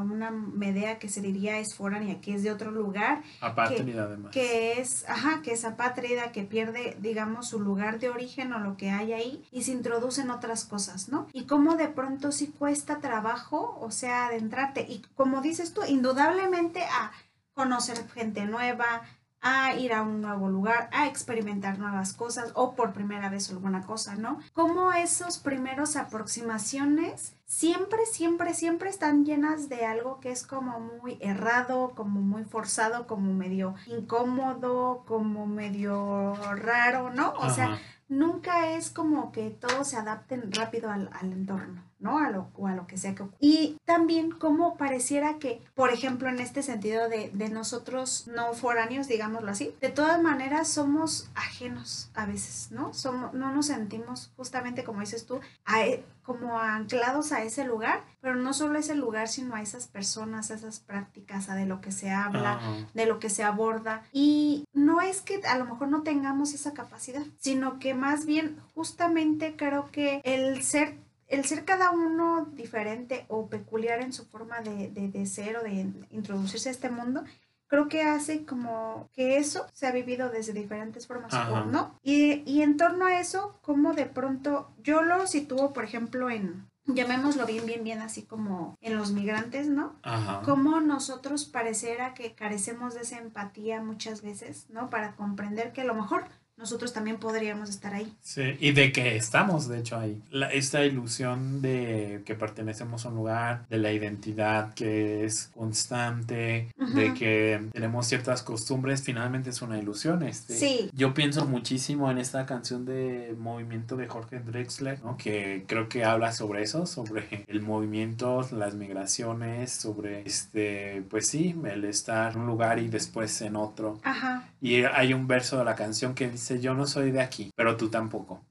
una 0.00 0.30
medea 0.30 0.98
que 0.98 1.10
se 1.10 1.20
diría 1.20 1.58
es 1.58 1.74
foránea, 1.74 2.22
que 2.22 2.34
es 2.34 2.42
de 2.42 2.50
otro 2.50 2.70
lugar 2.70 3.22
Apátrida 3.42 4.04
además. 4.04 4.32
que 4.32 4.80
es, 4.80 5.06
ajá, 5.06 5.42
que 5.42 5.52
es 5.52 5.66
apátrida, 5.66 6.32
que 6.32 6.44
pierde, 6.44 6.96
digamos, 6.98 7.48
su 7.48 7.60
lugar 7.60 7.98
de 7.98 8.08
origen 8.08 8.54
o 8.54 8.58
lo 8.58 8.78
que 8.78 8.90
hay 8.90 9.12
ahí 9.12 9.44
y 9.52 9.64
se 9.64 9.72
introducen 9.72 10.30
otras 10.30 10.64
cosas, 10.64 11.10
¿no? 11.10 11.26
Y 11.34 11.44
cómo 11.44 11.76
de 11.76 11.88
pronto 11.88 12.32
sí 12.38 12.48
cuesta 12.48 13.00
trabajo, 13.00 13.78
o 13.80 13.90
sea, 13.90 14.26
adentrarte. 14.26 14.86
Y 14.88 15.02
como 15.14 15.40
dices 15.40 15.74
tú, 15.74 15.82
indudablemente 15.86 16.84
a 16.84 17.12
conocer 17.54 18.08
gente 18.10 18.44
nueva, 18.46 19.02
a 19.40 19.74
ir 19.74 19.92
a 19.92 20.02
un 20.02 20.20
nuevo 20.20 20.48
lugar, 20.48 20.88
a 20.92 21.06
experimentar 21.06 21.78
nuevas 21.78 22.12
cosas 22.12 22.50
o 22.54 22.74
por 22.74 22.92
primera 22.92 23.28
vez 23.28 23.50
alguna 23.50 23.82
cosa, 23.82 24.16
¿no? 24.16 24.40
Como 24.52 24.92
esos 24.92 25.38
primeros 25.38 25.96
aproximaciones 25.96 27.34
siempre, 27.44 28.04
siempre, 28.06 28.54
siempre 28.54 28.90
están 28.90 29.24
llenas 29.24 29.68
de 29.68 29.86
algo 29.86 30.20
que 30.20 30.32
es 30.32 30.46
como 30.46 30.80
muy 30.80 31.18
errado, 31.20 31.92
como 31.94 32.20
muy 32.20 32.44
forzado, 32.44 33.06
como 33.06 33.32
medio 33.32 33.74
incómodo, 33.86 35.04
como 35.06 35.46
medio 35.46 36.34
raro, 36.56 37.10
¿no? 37.10 37.32
O 37.38 37.50
sea, 37.50 37.78
nunca 38.08 38.70
es 38.70 38.90
como 38.90 39.30
que 39.30 39.50
todos 39.50 39.88
se 39.88 39.96
adapten 39.96 40.52
rápido 40.52 40.90
al, 40.90 41.10
al 41.12 41.32
entorno, 41.32 41.84
¿no? 41.98 42.18
A 42.18 42.30
lo, 42.30 42.48
o 42.56 42.66
a 42.66 42.74
lo 42.74 42.86
que 42.86 42.96
sea 42.98 43.14
que 43.14 43.22
ocurra. 43.24 43.36
Y 43.40 43.76
también 43.84 44.30
como 44.30 44.76
pareciera 44.76 45.38
que, 45.38 45.62
por 45.74 45.90
ejemplo, 45.92 46.28
en 46.28 46.38
este 46.40 46.62
sentido 46.62 47.08
de, 47.08 47.30
de 47.32 47.48
nosotros 47.48 48.28
no 48.28 48.52
foráneos, 48.54 49.08
digámoslo 49.08 49.50
así, 49.50 49.74
de 49.80 49.88
todas 49.88 50.20
maneras 50.22 50.68
somos 50.68 51.28
ajenos 51.34 52.10
a 52.14 52.26
veces, 52.26 52.68
¿no? 52.70 52.94
Somos, 52.94 53.32
no 53.34 53.52
nos 53.52 53.66
sentimos 53.66 54.30
justamente 54.36 54.84
como 54.84 55.00
dices 55.00 55.26
tú, 55.26 55.40
a 55.64 55.82
e- 55.84 56.04
como 56.22 56.58
anclados 56.58 57.32
a 57.32 57.42
ese 57.42 57.64
lugar, 57.64 58.04
pero 58.20 58.36
no 58.36 58.52
solo 58.52 58.76
a 58.76 58.80
ese 58.80 58.94
lugar, 58.94 59.28
sino 59.28 59.54
a 59.54 59.62
esas 59.62 59.86
personas, 59.88 60.50
a 60.50 60.54
esas 60.56 60.78
prácticas, 60.80 61.48
a 61.48 61.54
de 61.54 61.64
lo 61.64 61.80
que 61.80 61.90
se 61.90 62.10
habla, 62.10 62.52
Ajá. 62.56 62.86
de 62.92 63.06
lo 63.06 63.18
que 63.18 63.30
se 63.30 63.44
aborda. 63.44 64.02
Y 64.12 64.66
no 64.74 65.00
es 65.00 65.22
que 65.22 65.40
a 65.46 65.56
lo 65.56 65.64
mejor 65.64 65.88
no 65.88 66.02
tengamos 66.02 66.52
esa 66.52 66.74
capacidad, 66.74 67.22
sino 67.38 67.78
que 67.78 67.94
más 67.94 68.26
bien 68.26 68.58
justamente 68.74 69.56
creo 69.56 69.90
que 69.90 70.20
el 70.24 70.62
ser 70.62 70.96
el 71.28 71.44
ser 71.44 71.64
cada 71.64 71.90
uno 71.90 72.48
diferente 72.52 73.24
o 73.28 73.46
peculiar 73.48 74.00
en 74.00 74.12
su 74.12 74.26
forma 74.26 74.60
de, 74.60 74.88
de, 74.88 75.08
de 75.08 75.26
ser 75.26 75.58
o 75.58 75.62
de 75.62 75.86
introducirse 76.10 76.68
a 76.68 76.72
este 76.72 76.90
mundo, 76.90 77.24
creo 77.68 77.88
que 77.88 78.02
hace 78.02 78.44
como 78.44 79.08
que 79.12 79.36
eso 79.36 79.66
se 79.72 79.86
ha 79.86 79.92
vivido 79.92 80.30
desde 80.30 80.52
diferentes 80.52 81.06
formas, 81.06 81.32
Ajá. 81.32 81.52
¿o 81.52 81.64
¿no? 81.66 81.94
Y, 82.02 82.42
y 82.50 82.62
en 82.62 82.76
torno 82.76 83.06
a 83.06 83.20
eso, 83.20 83.58
como 83.62 83.92
de 83.92 84.06
pronto 84.06 84.70
yo 84.82 85.02
lo 85.02 85.26
sitúo, 85.26 85.72
por 85.72 85.84
ejemplo, 85.84 86.30
en, 86.30 86.66
llamémoslo 86.86 87.44
bien, 87.46 87.66
bien, 87.66 87.84
bien, 87.84 88.00
así 88.00 88.22
como 88.22 88.76
en 88.80 88.96
los 88.96 89.12
migrantes, 89.12 89.68
¿no? 89.68 89.96
Ajá. 90.02 90.40
Cómo 90.44 90.80
nosotros 90.80 91.44
pareciera 91.44 92.14
que 92.14 92.34
carecemos 92.34 92.94
de 92.94 93.02
esa 93.02 93.18
empatía 93.18 93.82
muchas 93.82 94.22
veces, 94.22 94.66
¿no? 94.70 94.88
Para 94.88 95.14
comprender 95.14 95.72
que 95.72 95.82
a 95.82 95.84
lo 95.84 95.94
mejor 95.94 96.24
nosotros 96.58 96.92
también 96.92 97.18
podríamos 97.18 97.70
estar 97.70 97.94
ahí. 97.94 98.12
Sí, 98.20 98.56
y 98.60 98.72
de 98.72 98.92
que 98.92 99.16
estamos, 99.16 99.68
de 99.68 99.78
hecho, 99.78 99.98
ahí. 99.98 100.20
La- 100.30 100.52
esta 100.52 100.84
ilusión 100.84 101.62
de 101.62 102.22
que 102.26 102.34
pertenecemos 102.34 103.06
a 103.06 103.08
un 103.10 103.14
lugar, 103.14 103.66
de 103.68 103.78
la 103.78 103.92
identidad 103.92 104.74
que 104.74 105.24
es 105.24 105.50
constante, 105.54 106.68
de 106.94 107.06
Ujú. 107.06 107.14
que 107.18 107.68
tenemos 107.72 108.06
ciertas 108.06 108.42
costumbres, 108.42 109.02
finalmente 109.02 109.50
es 109.50 109.62
una 109.62 109.78
ilusión. 109.78 110.22
Este. 110.22 110.54
Sí. 110.54 110.90
Yo 110.92 111.14
pienso 111.14 111.46
muchísimo 111.46 112.10
en 112.10 112.18
esta 112.18 112.44
canción 112.46 112.84
de 112.84 113.34
Movimiento 113.38 113.96
de 113.96 114.08
Jorge 114.08 114.40
Drexler, 114.40 115.02
¿no? 115.04 115.16
que 115.16 115.64
creo 115.66 115.88
que 115.88 116.04
habla 116.04 116.32
sobre 116.32 116.62
eso, 116.62 116.86
sobre 116.86 117.44
el 117.46 117.60
movimiento, 117.62 118.46
las 118.52 118.74
migraciones, 118.74 119.70
sobre, 119.72 120.22
este, 120.26 121.02
pues 121.08 121.28
sí, 121.28 121.54
el 121.70 121.84
estar 121.84 122.32
en 122.34 122.40
un 122.40 122.46
lugar 122.46 122.78
y 122.78 122.88
después 122.88 123.40
en 123.42 123.56
otro. 123.56 123.98
Ajá. 124.02 124.48
Y 124.60 124.82
hay 124.84 125.14
un 125.14 125.26
verso 125.28 125.56
de 125.58 125.64
la 125.64 125.74
canción 125.76 126.14
que 126.14 126.28
dice, 126.28 126.47
yo 126.56 126.74
no 126.74 126.86
soy 126.86 127.10
de 127.10 127.20
aquí, 127.20 127.50
pero 127.56 127.76
tú 127.76 127.88
tampoco. 127.90 128.42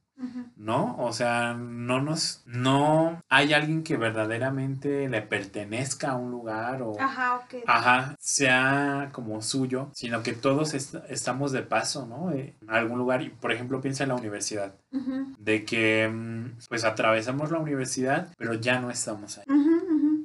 ¿No? 0.56 0.96
O 0.98 1.14
sea, 1.14 1.54
no 1.54 2.02
nos, 2.02 2.42
no 2.48 3.22
hay 3.30 3.54
alguien 3.54 3.84
que 3.84 3.98
verdaderamente 3.98 5.08
le 5.08 5.22
pertenezca 5.22 6.12
a 6.12 6.16
un 6.16 6.32
lugar 6.32 6.82
o, 6.82 6.94
Ajá, 7.68 8.16
sea 8.20 9.10
como 9.12 9.42
suyo, 9.44 9.90
sino 9.94 10.24
que 10.24 10.34
todos 10.34 10.74
est- 10.74 10.96
estamos 11.10 11.52
de 11.52 11.62
paso, 11.62 12.08
¿no? 12.08 12.32
Eh, 12.32 12.56
En 12.64 12.72
algún 12.72 12.98
lugar, 12.98 13.22
y 13.22 13.30
por 13.30 13.52
ejemplo, 13.52 13.80
piensa 13.80 14.04
en 14.04 14.10
la 14.10 14.16
universidad, 14.16 14.74
de 15.38 15.64
que 15.66 16.08
mm, 16.12 16.58
pues 16.68 16.84
atravesamos 16.84 17.52
la 17.52 17.60
universidad, 17.60 18.34
pero 18.40 18.56
ya 18.56 18.80
no 18.80 18.90
estamos 18.90 19.38
ahí. 19.38 19.44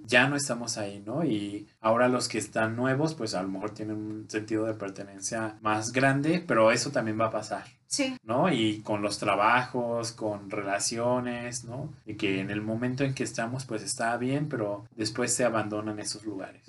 Ya 0.07 0.29
no 0.29 0.37
estamos 0.37 0.79
ahí, 0.79 1.03
¿no? 1.05 1.25
Y 1.25 1.69
ahora 1.81 2.09
los 2.09 2.29
que 2.29 2.39
están 2.39 2.77
nuevos, 2.77 3.15
pues 3.15 3.35
a 3.35 3.43
lo 3.43 3.49
mejor 3.49 3.71
tienen 3.71 3.97
un 3.97 4.31
sentido 4.31 4.67
de 4.67 4.75
pertenencia 4.75 5.57
más 5.61 5.93
grande, 5.93 6.45
pero 6.47 6.71
eso 6.71 6.91
también 6.91 7.21
va 7.21 7.27
a 7.27 7.31
pasar. 7.31 7.65
Sí. 7.87 8.17
¿no? 8.25 8.51
Y 8.51 8.81
con 8.81 9.03
los 9.03 9.19
trabajos, 9.19 10.13
con 10.13 10.49
relaciones, 10.49 11.65
¿no? 11.65 11.93
Y 12.07 12.15
que 12.15 12.41
en 12.41 12.51
el 12.51 12.63
momento 12.63 13.05
en 13.05 13.13
que 13.13 13.23
estamos, 13.23 13.67
pues 13.67 13.83
está 13.83 14.17
bien, 14.17 14.49
pero 14.49 14.87
después 14.97 15.35
se 15.35 15.45
abandonan 15.45 15.99
esos 15.99 16.25
lugares. 16.25 16.63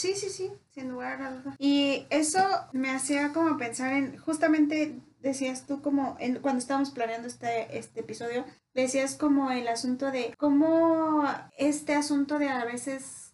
Sí, 0.00 0.14
sí, 0.14 0.28
sí, 0.30 0.50
sin 0.74 0.88
lugar 0.90 1.20
a 1.20 1.30
duda. 1.32 1.54
Y 1.58 2.06
eso 2.10 2.40
me 2.72 2.90
hacía 2.90 3.32
como 3.34 3.58
pensar 3.58 3.92
en, 3.92 4.16
justamente 4.18 4.98
decías 5.20 5.66
tú 5.66 5.82
como, 5.82 6.16
en, 6.20 6.36
cuando 6.40 6.58
estábamos 6.58 6.90
planeando 6.90 7.28
este, 7.28 7.76
este 7.78 8.00
episodio, 8.00 8.44
decías 8.74 9.14
como 9.14 9.50
el 9.50 9.68
asunto 9.68 10.10
de 10.10 10.34
cómo 10.38 11.24
este 11.58 11.94
asunto 11.94 12.38
de 12.38 12.48
a 12.48 12.64
veces 12.64 13.26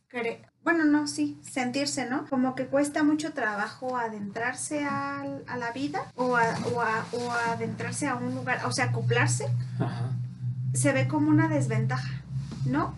bueno, 0.64 0.84
no, 0.84 1.06
sí, 1.06 1.38
sentirse, 1.42 2.08
¿no? 2.08 2.26
Como 2.30 2.54
que 2.54 2.66
cuesta 2.66 3.02
mucho 3.02 3.34
trabajo 3.34 3.96
adentrarse 3.98 4.84
al- 4.84 5.44
a, 5.46 5.56
la 5.58 5.72
vida 5.72 6.10
o, 6.16 6.36
a- 6.36 6.56
o, 6.74 6.80
a- 6.80 7.04
o 7.12 7.30
adentrarse 7.52 8.06
a 8.08 8.14
un 8.14 8.34
lugar, 8.34 8.64
o 8.64 8.72
sea, 8.72 8.86
acoplarse 8.86 9.46
Ajá. 9.78 10.10
se 10.72 10.92
ve 10.92 11.06
como 11.06 11.28
una 11.28 11.48
desventaja, 11.48 12.22
¿no? 12.64 12.94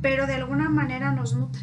Pero 0.00 0.26
de 0.26 0.34
alguna 0.34 0.68
manera 0.70 1.12
nos 1.12 1.34
nutre. 1.34 1.62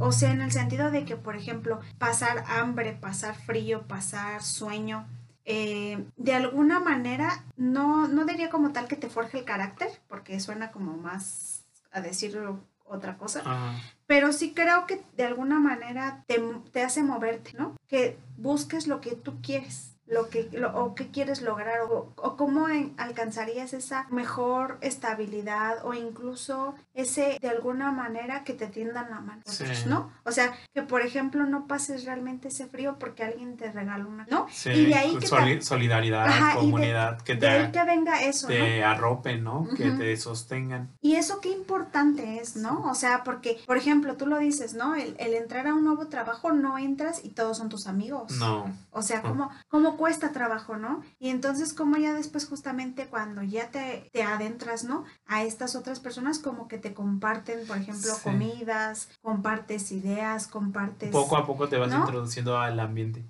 O 0.00 0.12
sea, 0.12 0.32
en 0.32 0.40
el 0.40 0.50
sentido 0.50 0.90
de 0.90 1.04
que, 1.04 1.14
por 1.14 1.36
ejemplo, 1.36 1.80
pasar 1.98 2.44
hambre, 2.48 2.94
pasar 2.94 3.34
frío, 3.36 3.82
pasar 3.86 4.42
sueño, 4.42 5.06
eh, 5.44 6.04
de 6.16 6.34
alguna 6.34 6.80
manera, 6.80 7.44
no, 7.56 8.08
no 8.08 8.24
diría 8.24 8.50
como 8.50 8.72
tal 8.72 8.88
que 8.88 8.96
te 8.96 9.10
forje 9.10 9.38
el 9.38 9.44
carácter, 9.44 9.90
porque 10.08 10.40
suena 10.40 10.70
como 10.70 10.96
más 10.96 11.64
a 11.92 12.00
decir 12.00 12.38
otra 12.84 13.18
cosa, 13.18 13.40
Ajá. 13.44 13.74
pero 14.06 14.32
sí 14.32 14.52
creo 14.54 14.86
que 14.86 15.02
de 15.16 15.24
alguna 15.24 15.60
manera 15.60 16.24
te, 16.26 16.40
te 16.72 16.82
hace 16.82 17.02
moverte, 17.02 17.52
¿no? 17.58 17.76
Que 17.86 18.18
busques 18.36 18.86
lo 18.86 19.00
que 19.00 19.14
tú 19.16 19.40
quieres, 19.42 19.89
lo 20.10 20.28
que, 20.28 20.48
lo- 20.52 20.74
o 20.76 20.94
qué 20.94 21.08
quieres 21.08 21.40
lograr, 21.42 21.80
o, 21.88 22.12
o 22.16 22.36
cómo 22.36 22.68
en- 22.68 22.94
alcanzarías 22.98 23.72
esa 23.72 24.06
mejor 24.10 24.78
estabilidad, 24.80 25.84
o 25.84 25.94
incluso 25.94 26.74
ese, 26.94 27.38
de 27.40 27.48
alguna 27.48 27.90
manera, 27.92 28.44
que 28.44 28.52
te 28.54 28.66
tiendan 28.66 29.10
la 29.10 29.20
mano, 29.20 29.42
Sí. 29.46 29.64
¿no? 29.86 30.10
O 30.24 30.32
sea, 30.32 30.52
que 30.74 30.82
por 30.82 31.02
ejemplo 31.02 31.44
no 31.46 31.66
pases 31.66 32.04
realmente 32.04 32.48
ese 32.48 32.66
frío 32.66 32.96
porque 32.98 33.24
alguien 33.24 33.56
te 33.56 33.70
regaló 33.72 34.08
una, 34.08 34.26
¿no? 34.30 34.46
Sí, 34.50 34.70
Y 34.70 34.86
de 34.86 34.94
ahí 34.94 35.16
que 35.16 35.26
soli- 35.26 35.62
solidaridad, 35.62 36.26
Ajá, 36.26 36.54
de- 36.54 36.60
comunidad, 36.60 37.20
que 37.22 37.34
De 37.36 37.48
ahí 37.48 37.66
te, 37.66 37.72
que 37.78 37.84
venga 37.84 38.22
eso, 38.22 38.48
¿no? 38.48 38.86
arropen, 38.86 39.42
¿no? 39.44 39.66
Que 39.76 39.90
te 39.92 40.16
sostengan. 40.16 40.90
Y 41.00 41.14
eso 41.16 41.40
qué 41.40 41.50
importante 41.50 42.40
es, 42.40 42.56
¿no? 42.56 42.82
O 42.90 42.94
sea, 42.94 43.22
porque, 43.24 43.58
por 43.66 43.76
ejemplo, 43.76 44.16
tú 44.16 44.26
lo 44.26 44.38
dices, 44.38 44.74
¿no? 44.74 44.94
El, 44.94 45.14
el 45.18 45.34
entrar 45.34 45.66
a 45.66 45.74
un 45.74 45.84
nuevo 45.84 46.06
trabajo 46.08 46.52
no 46.52 46.78
entras 46.78 47.24
y 47.24 47.30
todos 47.30 47.58
son 47.58 47.68
tus 47.68 47.86
amigos. 47.86 48.32
No. 48.38 48.64
O 48.90 49.02
sea, 49.02 49.22
No. 49.22 49.28
¿cómo, 49.30 49.50
cómo 49.68 49.96
cuesta 50.00 50.32
trabajo, 50.32 50.78
¿no? 50.78 51.02
Y 51.18 51.28
entonces, 51.28 51.74
como 51.74 51.98
ya 51.98 52.14
después, 52.14 52.46
justamente 52.46 53.04
cuando 53.08 53.42
ya 53.42 53.70
te, 53.70 54.08
te 54.14 54.22
adentras, 54.22 54.82
¿no? 54.82 55.04
A 55.26 55.44
estas 55.44 55.76
otras 55.76 56.00
personas, 56.00 56.38
como 56.38 56.68
que 56.68 56.78
te 56.78 56.94
comparten, 56.94 57.66
por 57.66 57.76
ejemplo, 57.76 58.14
Sí. 58.14 58.20
comidas, 58.24 59.10
compartes 59.20 59.92
ideas, 59.92 60.46
compartes. 60.46 61.10
Poco 61.10 61.36
a 61.36 61.46
poco 61.46 61.68
te 61.68 61.76
vas 61.76 61.90
¿no? 61.90 61.98
introduciendo 61.98 62.56
al 62.58 62.80
ambiente. 62.80 63.22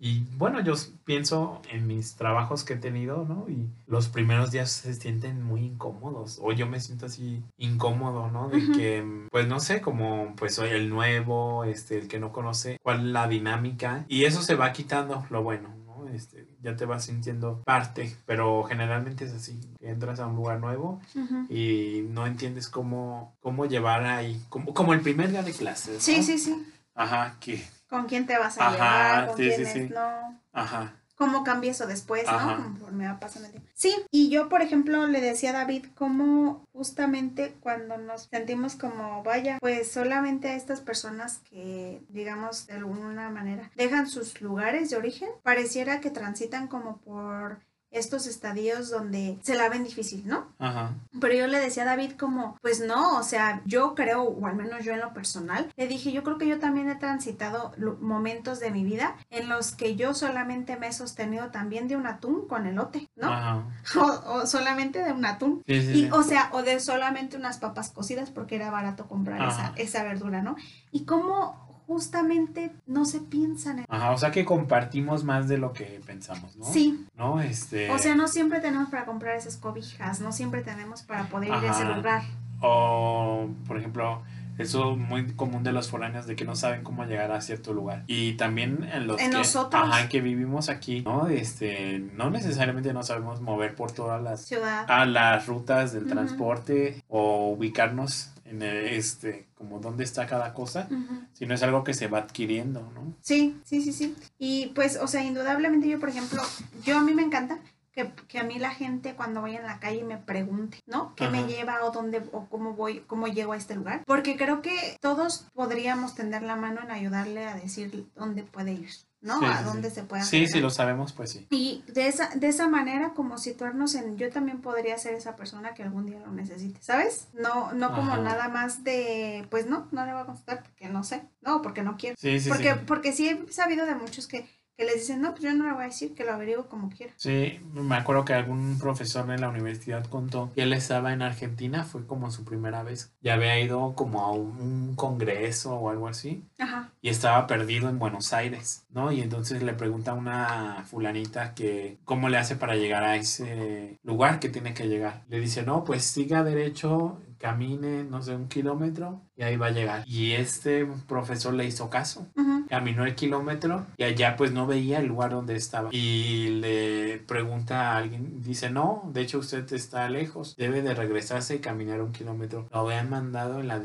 Y 0.00 0.20
bueno, 0.38 0.60
yo 0.60 0.72
pienso 1.04 1.60
en 1.70 1.86
mis 1.86 2.14
trabajos 2.14 2.64
que 2.64 2.74
he 2.74 2.76
tenido, 2.76 3.26
¿no? 3.28 3.44
Y 3.50 3.68
los 3.86 4.08
primeros 4.08 4.50
días 4.50 4.70
se 4.70 4.94
sienten 4.94 5.42
muy 5.42 5.60
incómodos. 5.62 6.38
O 6.40 6.52
yo 6.52 6.66
me 6.66 6.80
siento 6.80 7.04
así 7.04 7.42
incómodo, 7.58 8.30
¿no? 8.30 8.48
De 8.48 8.60
que, 8.72 9.26
pues 9.30 9.46
no 9.46 9.60
sé, 9.60 9.82
como 9.82 10.34
pues 10.36 10.54
soy 10.54 10.70
el 10.70 10.88
nuevo, 10.88 11.64
este, 11.64 11.98
el 11.98 12.08
que 12.08 12.18
no 12.18 12.32
conoce 12.32 12.78
cuál 12.82 13.00
es 13.00 13.12
la 13.12 13.28
dinámica. 13.28 14.06
Y 14.08 14.24
eso 14.24 14.40
se 14.40 14.54
va 14.54 14.72
quitando, 14.72 15.26
lo 15.28 15.42
bueno, 15.42 15.68
¿no? 16.08 16.14
Este, 16.14 16.46
ya 16.60 16.76
te 16.76 16.84
vas 16.84 17.04
sintiendo 17.04 17.62
parte, 17.64 18.16
pero 18.26 18.64
generalmente 18.64 19.24
es 19.24 19.32
así. 19.32 19.60
Entras 19.80 20.20
a 20.20 20.26
un 20.26 20.36
lugar 20.36 20.60
nuevo 20.60 21.00
y 21.48 22.04
no 22.08 22.26
entiendes 22.26 22.68
cómo, 22.68 23.36
cómo 23.40 23.66
llevar 23.66 24.04
ahí, 24.04 24.42
como, 24.48 24.74
como 24.74 24.92
el 24.92 25.00
primer 25.00 25.30
día 25.30 25.42
de 25.42 25.52
clases. 25.52 25.94
¿no? 25.94 26.00
Sí, 26.00 26.22
sí, 26.22 26.38
sí. 26.38 26.66
Ajá, 26.94 27.36
que, 27.40 27.64
¿Con 27.88 28.06
quién 28.06 28.26
te 28.26 28.36
vas 28.38 28.58
a 28.58 28.66
Ajá, 28.66 28.74
llevar? 28.74 29.26
¿Con 29.28 29.36
sí, 29.36 29.50
sí, 29.52 29.64
sí. 29.64 29.88
no? 29.92 30.40
ajá. 30.52 30.94
Cómo 31.18 31.42
cambia 31.42 31.72
eso 31.72 31.86
después, 31.86 32.26
Ajá. 32.28 32.56
¿no? 32.56 32.64
Conforme 32.64 33.08
va 33.08 33.18
pasando 33.18 33.46
el 33.46 33.52
tiempo. 33.52 33.68
Sí, 33.74 33.94
y 34.12 34.30
yo, 34.30 34.48
por 34.48 34.62
ejemplo, 34.62 35.06
le 35.08 35.20
decía 35.20 35.50
a 35.50 35.54
David 35.54 35.86
cómo 35.96 36.64
justamente 36.72 37.56
cuando 37.60 37.98
nos 37.98 38.28
sentimos 38.30 38.76
como, 38.76 39.24
vaya, 39.24 39.58
pues 39.60 39.90
solamente 39.90 40.48
a 40.48 40.54
estas 40.54 40.80
personas 40.80 41.40
que, 41.50 42.00
digamos, 42.08 42.68
de 42.68 42.74
alguna 42.74 43.30
manera 43.30 43.70
dejan 43.74 44.06
sus 44.06 44.40
lugares 44.40 44.90
de 44.90 44.96
origen, 44.96 45.28
pareciera 45.42 46.00
que 46.00 46.10
transitan 46.10 46.68
como 46.68 46.98
por 46.98 47.58
estos 47.90 48.26
estadios 48.26 48.90
donde 48.90 49.38
se 49.42 49.54
la 49.54 49.68
ven 49.68 49.84
difícil, 49.84 50.26
¿no? 50.26 50.46
Ajá. 50.58 50.94
Pero 51.20 51.34
yo 51.34 51.46
le 51.46 51.58
decía 51.58 51.84
a 51.84 51.86
David 51.86 52.12
como, 52.12 52.58
pues 52.60 52.80
no, 52.80 53.18
o 53.18 53.22
sea, 53.22 53.62
yo 53.64 53.94
creo, 53.94 54.22
o 54.22 54.46
al 54.46 54.56
menos 54.56 54.84
yo 54.84 54.92
en 54.92 55.00
lo 55.00 55.12
personal, 55.12 55.72
le 55.76 55.86
dije, 55.88 56.12
yo 56.12 56.22
creo 56.22 56.38
que 56.38 56.46
yo 56.46 56.58
también 56.58 56.88
he 56.88 56.96
transitado 56.96 57.72
momentos 58.00 58.60
de 58.60 58.70
mi 58.70 58.84
vida 58.84 59.16
en 59.30 59.48
los 59.48 59.72
que 59.72 59.96
yo 59.96 60.14
solamente 60.14 60.76
me 60.76 60.88
he 60.88 60.92
sostenido 60.92 61.50
también 61.50 61.88
de 61.88 61.96
un 61.96 62.06
atún 62.06 62.46
con 62.46 62.66
elote, 62.66 63.08
¿no? 63.16 63.32
Ajá. 63.32 63.64
O, 63.98 64.32
o 64.32 64.46
solamente 64.46 65.02
de 65.02 65.12
un 65.12 65.24
atún. 65.24 65.62
Sí, 65.66 65.80
sí, 65.80 65.88
Y, 65.90 65.94
sí. 66.04 66.10
o 66.12 66.22
sea, 66.22 66.50
o 66.52 66.62
de 66.62 66.78
solamente 66.78 67.36
unas 67.36 67.58
papas 67.58 67.90
cocidas 67.90 68.30
porque 68.30 68.56
era 68.56 68.70
barato 68.70 69.06
comprar 69.06 69.48
esa, 69.48 69.72
esa 69.76 70.02
verdura, 70.04 70.42
¿no? 70.42 70.56
Y 70.92 71.04
cómo 71.04 71.67
justamente 71.88 72.70
no 72.86 73.04
se 73.06 73.18
piensan 73.18 73.80
en... 73.80 73.86
Ajá, 73.88 74.12
o 74.12 74.18
sea 74.18 74.30
que 74.30 74.44
compartimos 74.44 75.24
más 75.24 75.48
de 75.48 75.56
lo 75.58 75.72
que 75.72 76.00
pensamos, 76.06 76.54
¿no? 76.56 76.64
Sí, 76.66 77.06
¿No? 77.16 77.40
Este. 77.40 77.90
o 77.90 77.98
sea, 77.98 78.14
no 78.14 78.28
siempre 78.28 78.60
tenemos 78.60 78.90
para 78.90 79.06
comprar 79.06 79.34
esas 79.36 79.56
cobijas, 79.56 80.20
no 80.20 80.30
siempre 80.30 80.60
tenemos 80.62 81.02
para 81.02 81.24
poder 81.28 81.48
ir 81.48 81.54
a 81.54 81.70
ese 81.70 81.82
Ajá. 81.84 81.96
lugar. 81.96 82.22
O, 82.60 83.48
por 83.66 83.78
ejemplo, 83.78 84.22
eso 84.58 84.96
muy 84.96 85.32
común 85.34 85.62
de 85.62 85.72
los 85.72 85.88
foráneos 85.88 86.26
de 86.26 86.36
que 86.36 86.44
no 86.44 86.56
saben 86.56 86.82
cómo 86.82 87.04
llegar 87.04 87.32
a 87.32 87.40
cierto 87.40 87.72
lugar. 87.72 88.04
Y 88.06 88.34
también 88.34 88.86
en 88.92 89.06
los 89.06 89.20
En 89.20 89.30
que, 89.30 89.38
nosotros. 89.38 89.82
ajá, 89.82 90.08
que 90.08 90.20
vivimos 90.20 90.68
aquí, 90.68 91.00
¿no? 91.02 91.28
Este, 91.28 92.00
no 92.16 92.28
necesariamente 92.30 92.92
nos 92.92 93.06
sabemos 93.06 93.40
mover 93.40 93.74
por 93.74 93.92
todas 93.92 94.22
las 94.22 94.44
Ciudad. 94.44 94.84
a 94.90 95.06
las 95.06 95.46
rutas 95.46 95.92
del 95.92 96.06
transporte 96.06 97.02
o 97.08 97.48
ubicarnos 97.52 98.30
en 98.48 98.62
el, 98.62 98.86
este 98.86 99.48
como 99.54 99.78
dónde 99.80 100.04
está 100.04 100.26
cada 100.26 100.54
cosa, 100.54 100.88
sino 101.32 101.54
es 101.54 101.62
algo 101.62 101.84
que 101.84 101.94
se 101.94 102.08
va 102.08 102.18
adquiriendo, 102.18 102.90
¿no? 102.94 103.14
Sí, 103.20 103.60
sí, 103.64 103.82
sí, 103.82 103.92
sí. 103.92 104.16
Y 104.38 104.68
pues, 104.74 104.96
o 104.96 105.06
sea, 105.06 105.22
indudablemente 105.22 105.88
yo, 105.88 105.98
por 105.98 106.08
ejemplo, 106.08 106.42
yo 106.84 106.98
a 106.98 107.02
mí 107.02 107.14
me 107.14 107.22
encanta 107.22 107.58
que, 107.92 108.12
que 108.28 108.38
a 108.38 108.44
mí 108.44 108.58
la 108.58 108.70
gente 108.70 109.14
cuando 109.14 109.40
voy 109.40 109.56
en 109.56 109.64
la 109.64 109.80
calle 109.80 110.04
me 110.04 110.18
pregunte, 110.18 110.80
¿no? 110.86 111.14
¿Qué 111.14 111.28
me 111.28 111.46
lleva 111.46 111.84
o 111.84 111.90
dónde 111.90 112.22
o 112.32 112.46
cómo 112.46 112.74
voy, 112.74 113.00
cómo 113.06 113.26
llego 113.26 113.52
a 113.52 113.56
este 113.56 113.74
lugar? 113.74 114.02
Porque 114.06 114.36
creo 114.36 114.62
que 114.62 114.96
todos 115.00 115.46
podríamos 115.54 116.14
tender 116.14 116.42
la 116.42 116.56
mano 116.56 116.80
en 116.82 116.90
ayudarle 116.90 117.46
a 117.46 117.54
decir 117.54 118.08
dónde 118.14 118.42
puede 118.42 118.72
ir, 118.72 118.90
¿no? 119.20 119.38
Sí, 119.40 119.44
a 119.46 119.58
sí, 119.58 119.64
dónde 119.64 119.88
sí. 119.88 119.96
se 119.96 120.02
puede 120.04 120.22
Sí, 120.22 120.46
si 120.46 120.60
lo 120.60 120.70
sabemos, 120.70 121.12
pues 121.12 121.30
sí. 121.30 121.46
Y 121.50 121.84
de 121.88 122.08
esa, 122.08 122.30
de 122.34 122.48
esa 122.48 122.68
manera, 122.68 123.14
como 123.14 123.38
situarnos 123.38 123.94
en 123.94 124.16
yo 124.16 124.30
también 124.30 124.60
podría 124.60 124.96
ser 124.98 125.14
esa 125.14 125.36
persona 125.36 125.74
que 125.74 125.82
algún 125.82 126.06
día 126.06 126.20
lo 126.20 126.30
necesite, 126.32 126.80
¿sabes? 126.82 127.28
No, 127.32 127.72
no 127.72 127.94
como 127.94 128.12
Ajá. 128.12 128.22
nada 128.22 128.48
más 128.48 128.84
de, 128.84 129.46
pues 129.50 129.66
no, 129.66 129.88
no 129.90 130.06
le 130.06 130.12
voy 130.12 130.22
a 130.22 130.26
contestar 130.26 130.62
porque 130.62 130.88
no 130.88 131.04
sé, 131.04 131.22
no, 131.40 131.62
porque 131.62 131.82
no 131.82 131.96
quiero. 131.96 132.16
Sí, 132.18 132.40
sí, 132.40 132.48
porque, 132.48 132.74
sí. 132.74 132.80
porque 132.86 133.12
sí 133.12 133.28
he 133.28 133.52
sabido 133.52 133.86
de 133.86 133.94
muchos 133.94 134.26
que, 134.26 134.48
que 134.78 134.84
les 134.84 134.94
dicen, 134.94 135.20
no, 135.20 135.32
pues 135.32 135.42
yo 135.42 135.52
no 135.54 135.66
le 135.66 135.72
voy 135.72 135.82
a 135.82 135.86
decir, 135.86 136.14
que 136.14 136.24
lo 136.24 136.32
averiguo 136.32 136.66
como 136.66 136.88
quiera. 136.88 137.12
Sí, 137.16 137.58
me 137.72 137.96
acuerdo 137.96 138.24
que 138.24 138.32
algún 138.32 138.78
profesor 138.78 139.28
en 139.28 139.40
la 139.40 139.48
universidad 139.48 140.06
contó 140.06 140.52
que 140.54 140.62
él 140.62 140.72
estaba 140.72 141.12
en 141.12 141.20
Argentina, 141.20 141.82
fue 141.82 142.06
como 142.06 142.30
su 142.30 142.44
primera 142.44 142.84
vez. 142.84 143.12
Ya 143.20 143.34
había 143.34 143.58
ido 143.58 143.94
como 143.96 144.22
a 144.22 144.30
un, 144.30 144.94
congreso 144.94 145.74
o 145.74 145.90
algo 145.90 146.06
así 146.06 146.44
Ajá. 146.58 146.90
y 147.02 147.08
estaba 147.08 147.46
perdido 147.46 147.88
en 147.88 147.98
Buenos 147.98 148.32
Aires, 148.32 148.86
¿no? 148.90 149.10
Y 149.10 149.20
entonces 149.20 149.62
le 149.62 149.72
pregunta 149.72 150.12
a 150.12 150.14
una 150.14 150.84
fulanita 150.88 151.54
que 151.54 151.98
cómo 152.04 152.28
le 152.28 152.38
hace 152.38 152.54
para 152.54 152.76
llegar 152.76 153.02
a 153.02 153.16
ese 153.16 153.98
lugar 154.04 154.38
que 154.38 154.48
tiene 154.48 154.74
que 154.74 154.86
llegar. 154.86 155.24
Le 155.28 155.40
dice, 155.40 155.64
no, 155.64 155.82
pues 155.82 156.04
siga 156.04 156.44
derecho, 156.44 157.20
camine, 157.38 158.04
no 158.04 158.22
sé, 158.22 158.34
un 158.34 158.48
kilómetro 158.48 159.22
y 159.36 159.42
ahí 159.42 159.56
va 159.56 159.66
a 159.66 159.70
llegar. 159.70 160.04
Y 160.06 160.32
este 160.32 160.86
profesor 161.06 161.54
le 161.54 161.66
hizo 161.66 161.88
caso. 161.88 162.26
Caminó 162.68 163.06
el 163.06 163.14
kilómetro 163.14 163.86
y 163.96 164.02
allá 164.04 164.36
pues 164.36 164.52
no 164.52 164.66
veía 164.66 164.98
el 164.98 165.06
lugar 165.06 165.30
donde 165.30 165.56
estaba. 165.56 165.88
Y 165.92 166.48
le 166.60 167.18
pregunta 167.26 167.92
a 167.92 167.96
alguien, 167.96 168.42
dice, 168.42 168.68
no, 168.68 169.10
de 169.12 169.22
hecho 169.22 169.38
usted 169.38 169.72
está 169.72 170.08
lejos, 170.10 170.54
debe 170.56 170.82
de 170.82 170.94
regresarse 170.94 171.56
y 171.56 171.58
caminar 171.60 172.02
un 172.02 172.12
kilómetro. 172.12 172.68
Lo 172.72 172.80
habían 172.80 173.08
mandado 173.08 173.60
en 173.60 173.68
la, 173.68 173.80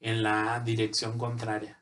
en 0.00 0.22
la 0.22 0.60
dirección 0.60 1.18
contraria. 1.18 1.77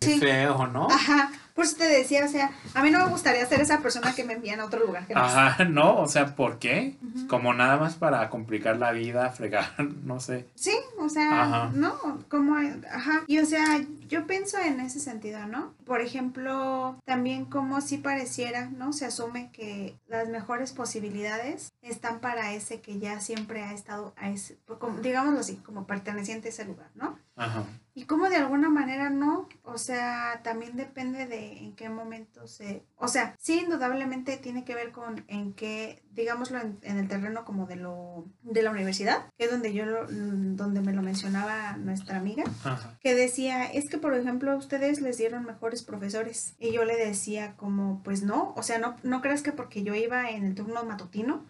Qué 0.00 0.14
Sí. 0.14 0.20
feo, 0.20 0.66
¿no? 0.68 0.86
Ajá. 0.90 1.30
Por 1.54 1.64
eso 1.64 1.76
te 1.76 1.84
decía, 1.88 2.24
o 2.24 2.28
sea, 2.28 2.52
a 2.74 2.82
mí 2.82 2.90
no 2.90 3.00
me 3.04 3.10
gustaría 3.10 3.44
ser 3.44 3.60
esa 3.60 3.80
persona 3.80 4.14
que 4.14 4.24
me 4.24 4.34
envían 4.34 4.60
a 4.60 4.64
otro 4.64 4.86
lugar. 4.86 5.06
que 5.06 5.14
no 5.14 5.28
sé. 5.28 5.36
Ajá, 5.36 5.64
no, 5.64 5.98
o 5.98 6.08
sea, 6.08 6.34
¿por 6.34 6.58
qué? 6.58 6.96
Como 7.28 7.52
nada 7.52 7.76
más 7.76 7.96
para 7.96 8.30
complicar 8.30 8.76
la 8.78 8.92
vida, 8.92 9.30
fregar, 9.32 9.68
no 10.04 10.20
sé. 10.20 10.46
Sí, 10.54 10.72
o 10.98 11.08
sea, 11.10 11.42
Ajá. 11.42 11.70
¿no? 11.74 11.98
Como, 12.30 12.56
ajá. 12.90 13.24
Y 13.26 13.38
o 13.40 13.44
sea, 13.44 13.80
yo 14.08 14.26
pienso 14.26 14.56
en 14.58 14.80
ese 14.80 15.00
sentido, 15.00 15.44
¿no? 15.46 15.74
Por 15.84 16.00
ejemplo, 16.00 16.96
también 17.04 17.44
como 17.44 17.80
si 17.82 17.98
pareciera, 17.98 18.70
¿no? 18.70 18.92
Se 18.94 19.04
asume 19.04 19.50
que 19.52 19.98
las 20.06 20.28
mejores 20.28 20.72
posibilidades 20.72 21.72
están 21.82 22.20
para 22.20 22.52
ese 22.54 22.80
que 22.80 22.98
ya 23.00 23.20
siempre 23.20 23.64
ha 23.64 23.72
estado, 23.74 24.14
a 24.16 24.30
ese, 24.30 24.56
como- 24.78 25.00
digámoslo 25.00 25.40
así, 25.40 25.56
como 25.56 25.86
perteneciente 25.86 26.48
a 26.48 26.52
ese 26.52 26.64
lugar, 26.64 26.88
¿no? 26.94 27.18
Ajá. 27.36 27.64
Y 28.00 28.04
como 28.06 28.30
de 28.30 28.36
alguna 28.36 28.70
manera 28.70 29.10
no, 29.10 29.46
o 29.62 29.76
sea, 29.76 30.40
también 30.42 30.74
depende 30.74 31.26
de 31.26 31.58
en 31.58 31.74
qué 31.76 31.90
momento 31.90 32.46
se, 32.46 32.82
o 32.96 33.08
sea, 33.08 33.36
sí 33.38 33.60
indudablemente 33.62 34.38
tiene 34.38 34.64
que 34.64 34.74
ver 34.74 34.90
con 34.90 35.22
en 35.28 35.52
qué, 35.52 36.02
digámoslo 36.12 36.58
en, 36.62 36.78
en 36.80 36.96
el 36.98 37.08
terreno 37.08 37.44
como 37.44 37.66
de 37.66 37.76
lo 37.76 38.24
de 38.40 38.62
la 38.62 38.70
universidad, 38.70 39.26
que 39.36 39.44
es 39.44 39.50
donde 39.50 39.74
yo 39.74 39.84
lo- 39.84 40.04
mm, 40.04 40.56
donde 40.56 40.80
me 40.80 40.94
lo 40.94 41.02
mencionaba 41.02 41.76
nuestra 41.76 42.16
amiga, 42.16 42.44
Ajá. 42.64 42.96
que 43.02 43.14
decía, 43.14 43.66
es 43.70 43.90
que 43.90 43.98
por 43.98 44.14
ejemplo 44.14 44.56
ustedes 44.56 45.02
les 45.02 45.18
dieron 45.18 45.44
mejores 45.44 45.82
profesores 45.82 46.54
y 46.58 46.72
yo 46.72 46.86
le 46.86 46.96
decía 46.96 47.54
como, 47.58 48.02
pues 48.02 48.22
no, 48.22 48.54
o 48.56 48.62
sea, 48.62 48.78
no 48.78 48.96
no 49.02 49.20
creas 49.20 49.42
que 49.42 49.52
porque 49.52 49.82
yo 49.82 49.94
iba 49.94 50.30
en 50.30 50.44
el 50.44 50.54
turno 50.54 50.84
matutino 50.84 51.44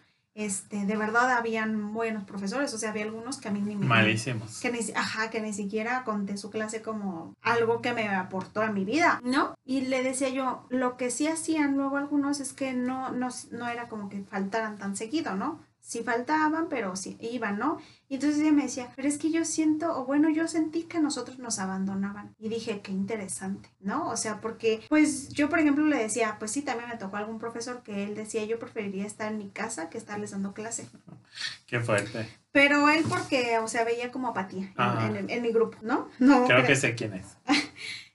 este, 0.45 0.87
de 0.87 0.97
verdad 0.97 1.31
habían 1.31 1.93
buenos 1.93 2.25
profesores, 2.25 2.73
o 2.75 2.79
sea, 2.79 2.91
había 2.91 3.05
algunos 3.05 3.39
que 3.39 3.49
a 3.49 3.51
mí 3.51 3.61
ni 3.61 3.77
me, 3.77 3.87
Malísimos. 3.87 4.61
que 4.61 4.71
ni, 4.71 4.79
ajá, 4.95 5.31
que 5.31 5.41
ni 5.41 5.53
siquiera 5.53 6.05
conté 6.05 6.37
su 6.37 6.51
clase 6.51 6.83
como 6.83 7.35
algo 7.43 7.81
que 7.83 7.93
me 7.93 8.09
aportó 8.09 8.63
a 8.63 8.71
mi 8.71 8.85
vida, 8.85 9.21
¿no? 9.25 9.55
Y 9.65 9.83
le 9.83 10.03
decía 10.03 10.29
yo, 10.29 10.67
lo 10.69 10.97
que 10.97 11.11
sí 11.11 11.27
hacían 11.27 11.77
luego 11.77 11.97
algunos 11.97 12.41
es 12.41 12.53
que 12.53 12.73
no, 12.73 13.11
no, 13.11 13.29
no 13.51 13.69
era 13.69 13.89
como 13.89 14.09
que 14.09 14.23
faltaran 14.23 14.79
tan 14.79 14.97
seguido, 14.97 15.37
¿no? 15.37 15.61
Sí 15.83 16.03
faltaban, 16.05 16.69
pero 16.69 16.95
sí 16.95 17.17
iban, 17.21 17.59
¿no? 17.59 17.79
Y 18.09 18.15
entonces 18.15 18.41
ella 18.41 18.53
me 18.53 18.63
decía, 18.65 18.93
pero 18.97 19.09
es 19.09 19.19
que 19.19 19.31
yo 19.31 19.45
siento, 19.45 19.99
o 19.99 20.05
bueno, 20.05 20.29
yo 20.31 20.47
sentí 20.47 20.83
que 20.85 21.01
nosotros 21.01 21.39
nos 21.39 21.59
abandonaban. 21.59 22.35
Y 22.39 22.49
dije, 22.49 22.81
qué 22.83 22.93
interesante, 22.93 23.71
¿no? 23.81 24.09
O 24.09 24.17
sea, 24.17 24.41
porque, 24.41 24.83
pues 24.89 25.29
yo, 25.31 25.49
por 25.49 25.59
ejemplo, 25.59 25.85
le 25.87 25.97
decía, 25.97 26.37
pues 26.39 26.51
sí, 26.51 26.63
también 26.63 26.89
me 26.91 26.97
tocó 26.97 27.17
algún 27.17 27.39
profesor 27.39 27.83
que 27.83 28.05
él 28.05 28.15
decía, 28.15 28.45
yo 28.45 28.59
preferiría 28.59 29.07
estar 29.07 29.33
en 29.33 29.39
mi 29.39 29.49
casa 29.51 29.89
que 29.91 29.99
estarles 29.99 30.33
dando 30.33 30.53
clase. 30.55 30.87
Qué 31.67 31.81
fuerte. 31.81 32.29
Pero 32.53 32.89
él 32.89 33.05
porque, 33.09 33.59
o 33.59 33.69
sea, 33.69 33.85
veía 33.85 34.11
como 34.13 34.29
apatía 34.29 34.65
en, 34.67 34.73
Ajá. 34.77 35.07
en- 35.07 35.31
en 35.31 35.43
mi 35.43 35.51
grupo, 35.53 35.79
¿no? 35.83 36.09
No 36.19 36.45
Creo 36.45 36.59
creo. 36.59 36.67
que 36.67 36.77
sé 36.77 36.95
quién 36.95 37.15
es. 37.15 37.27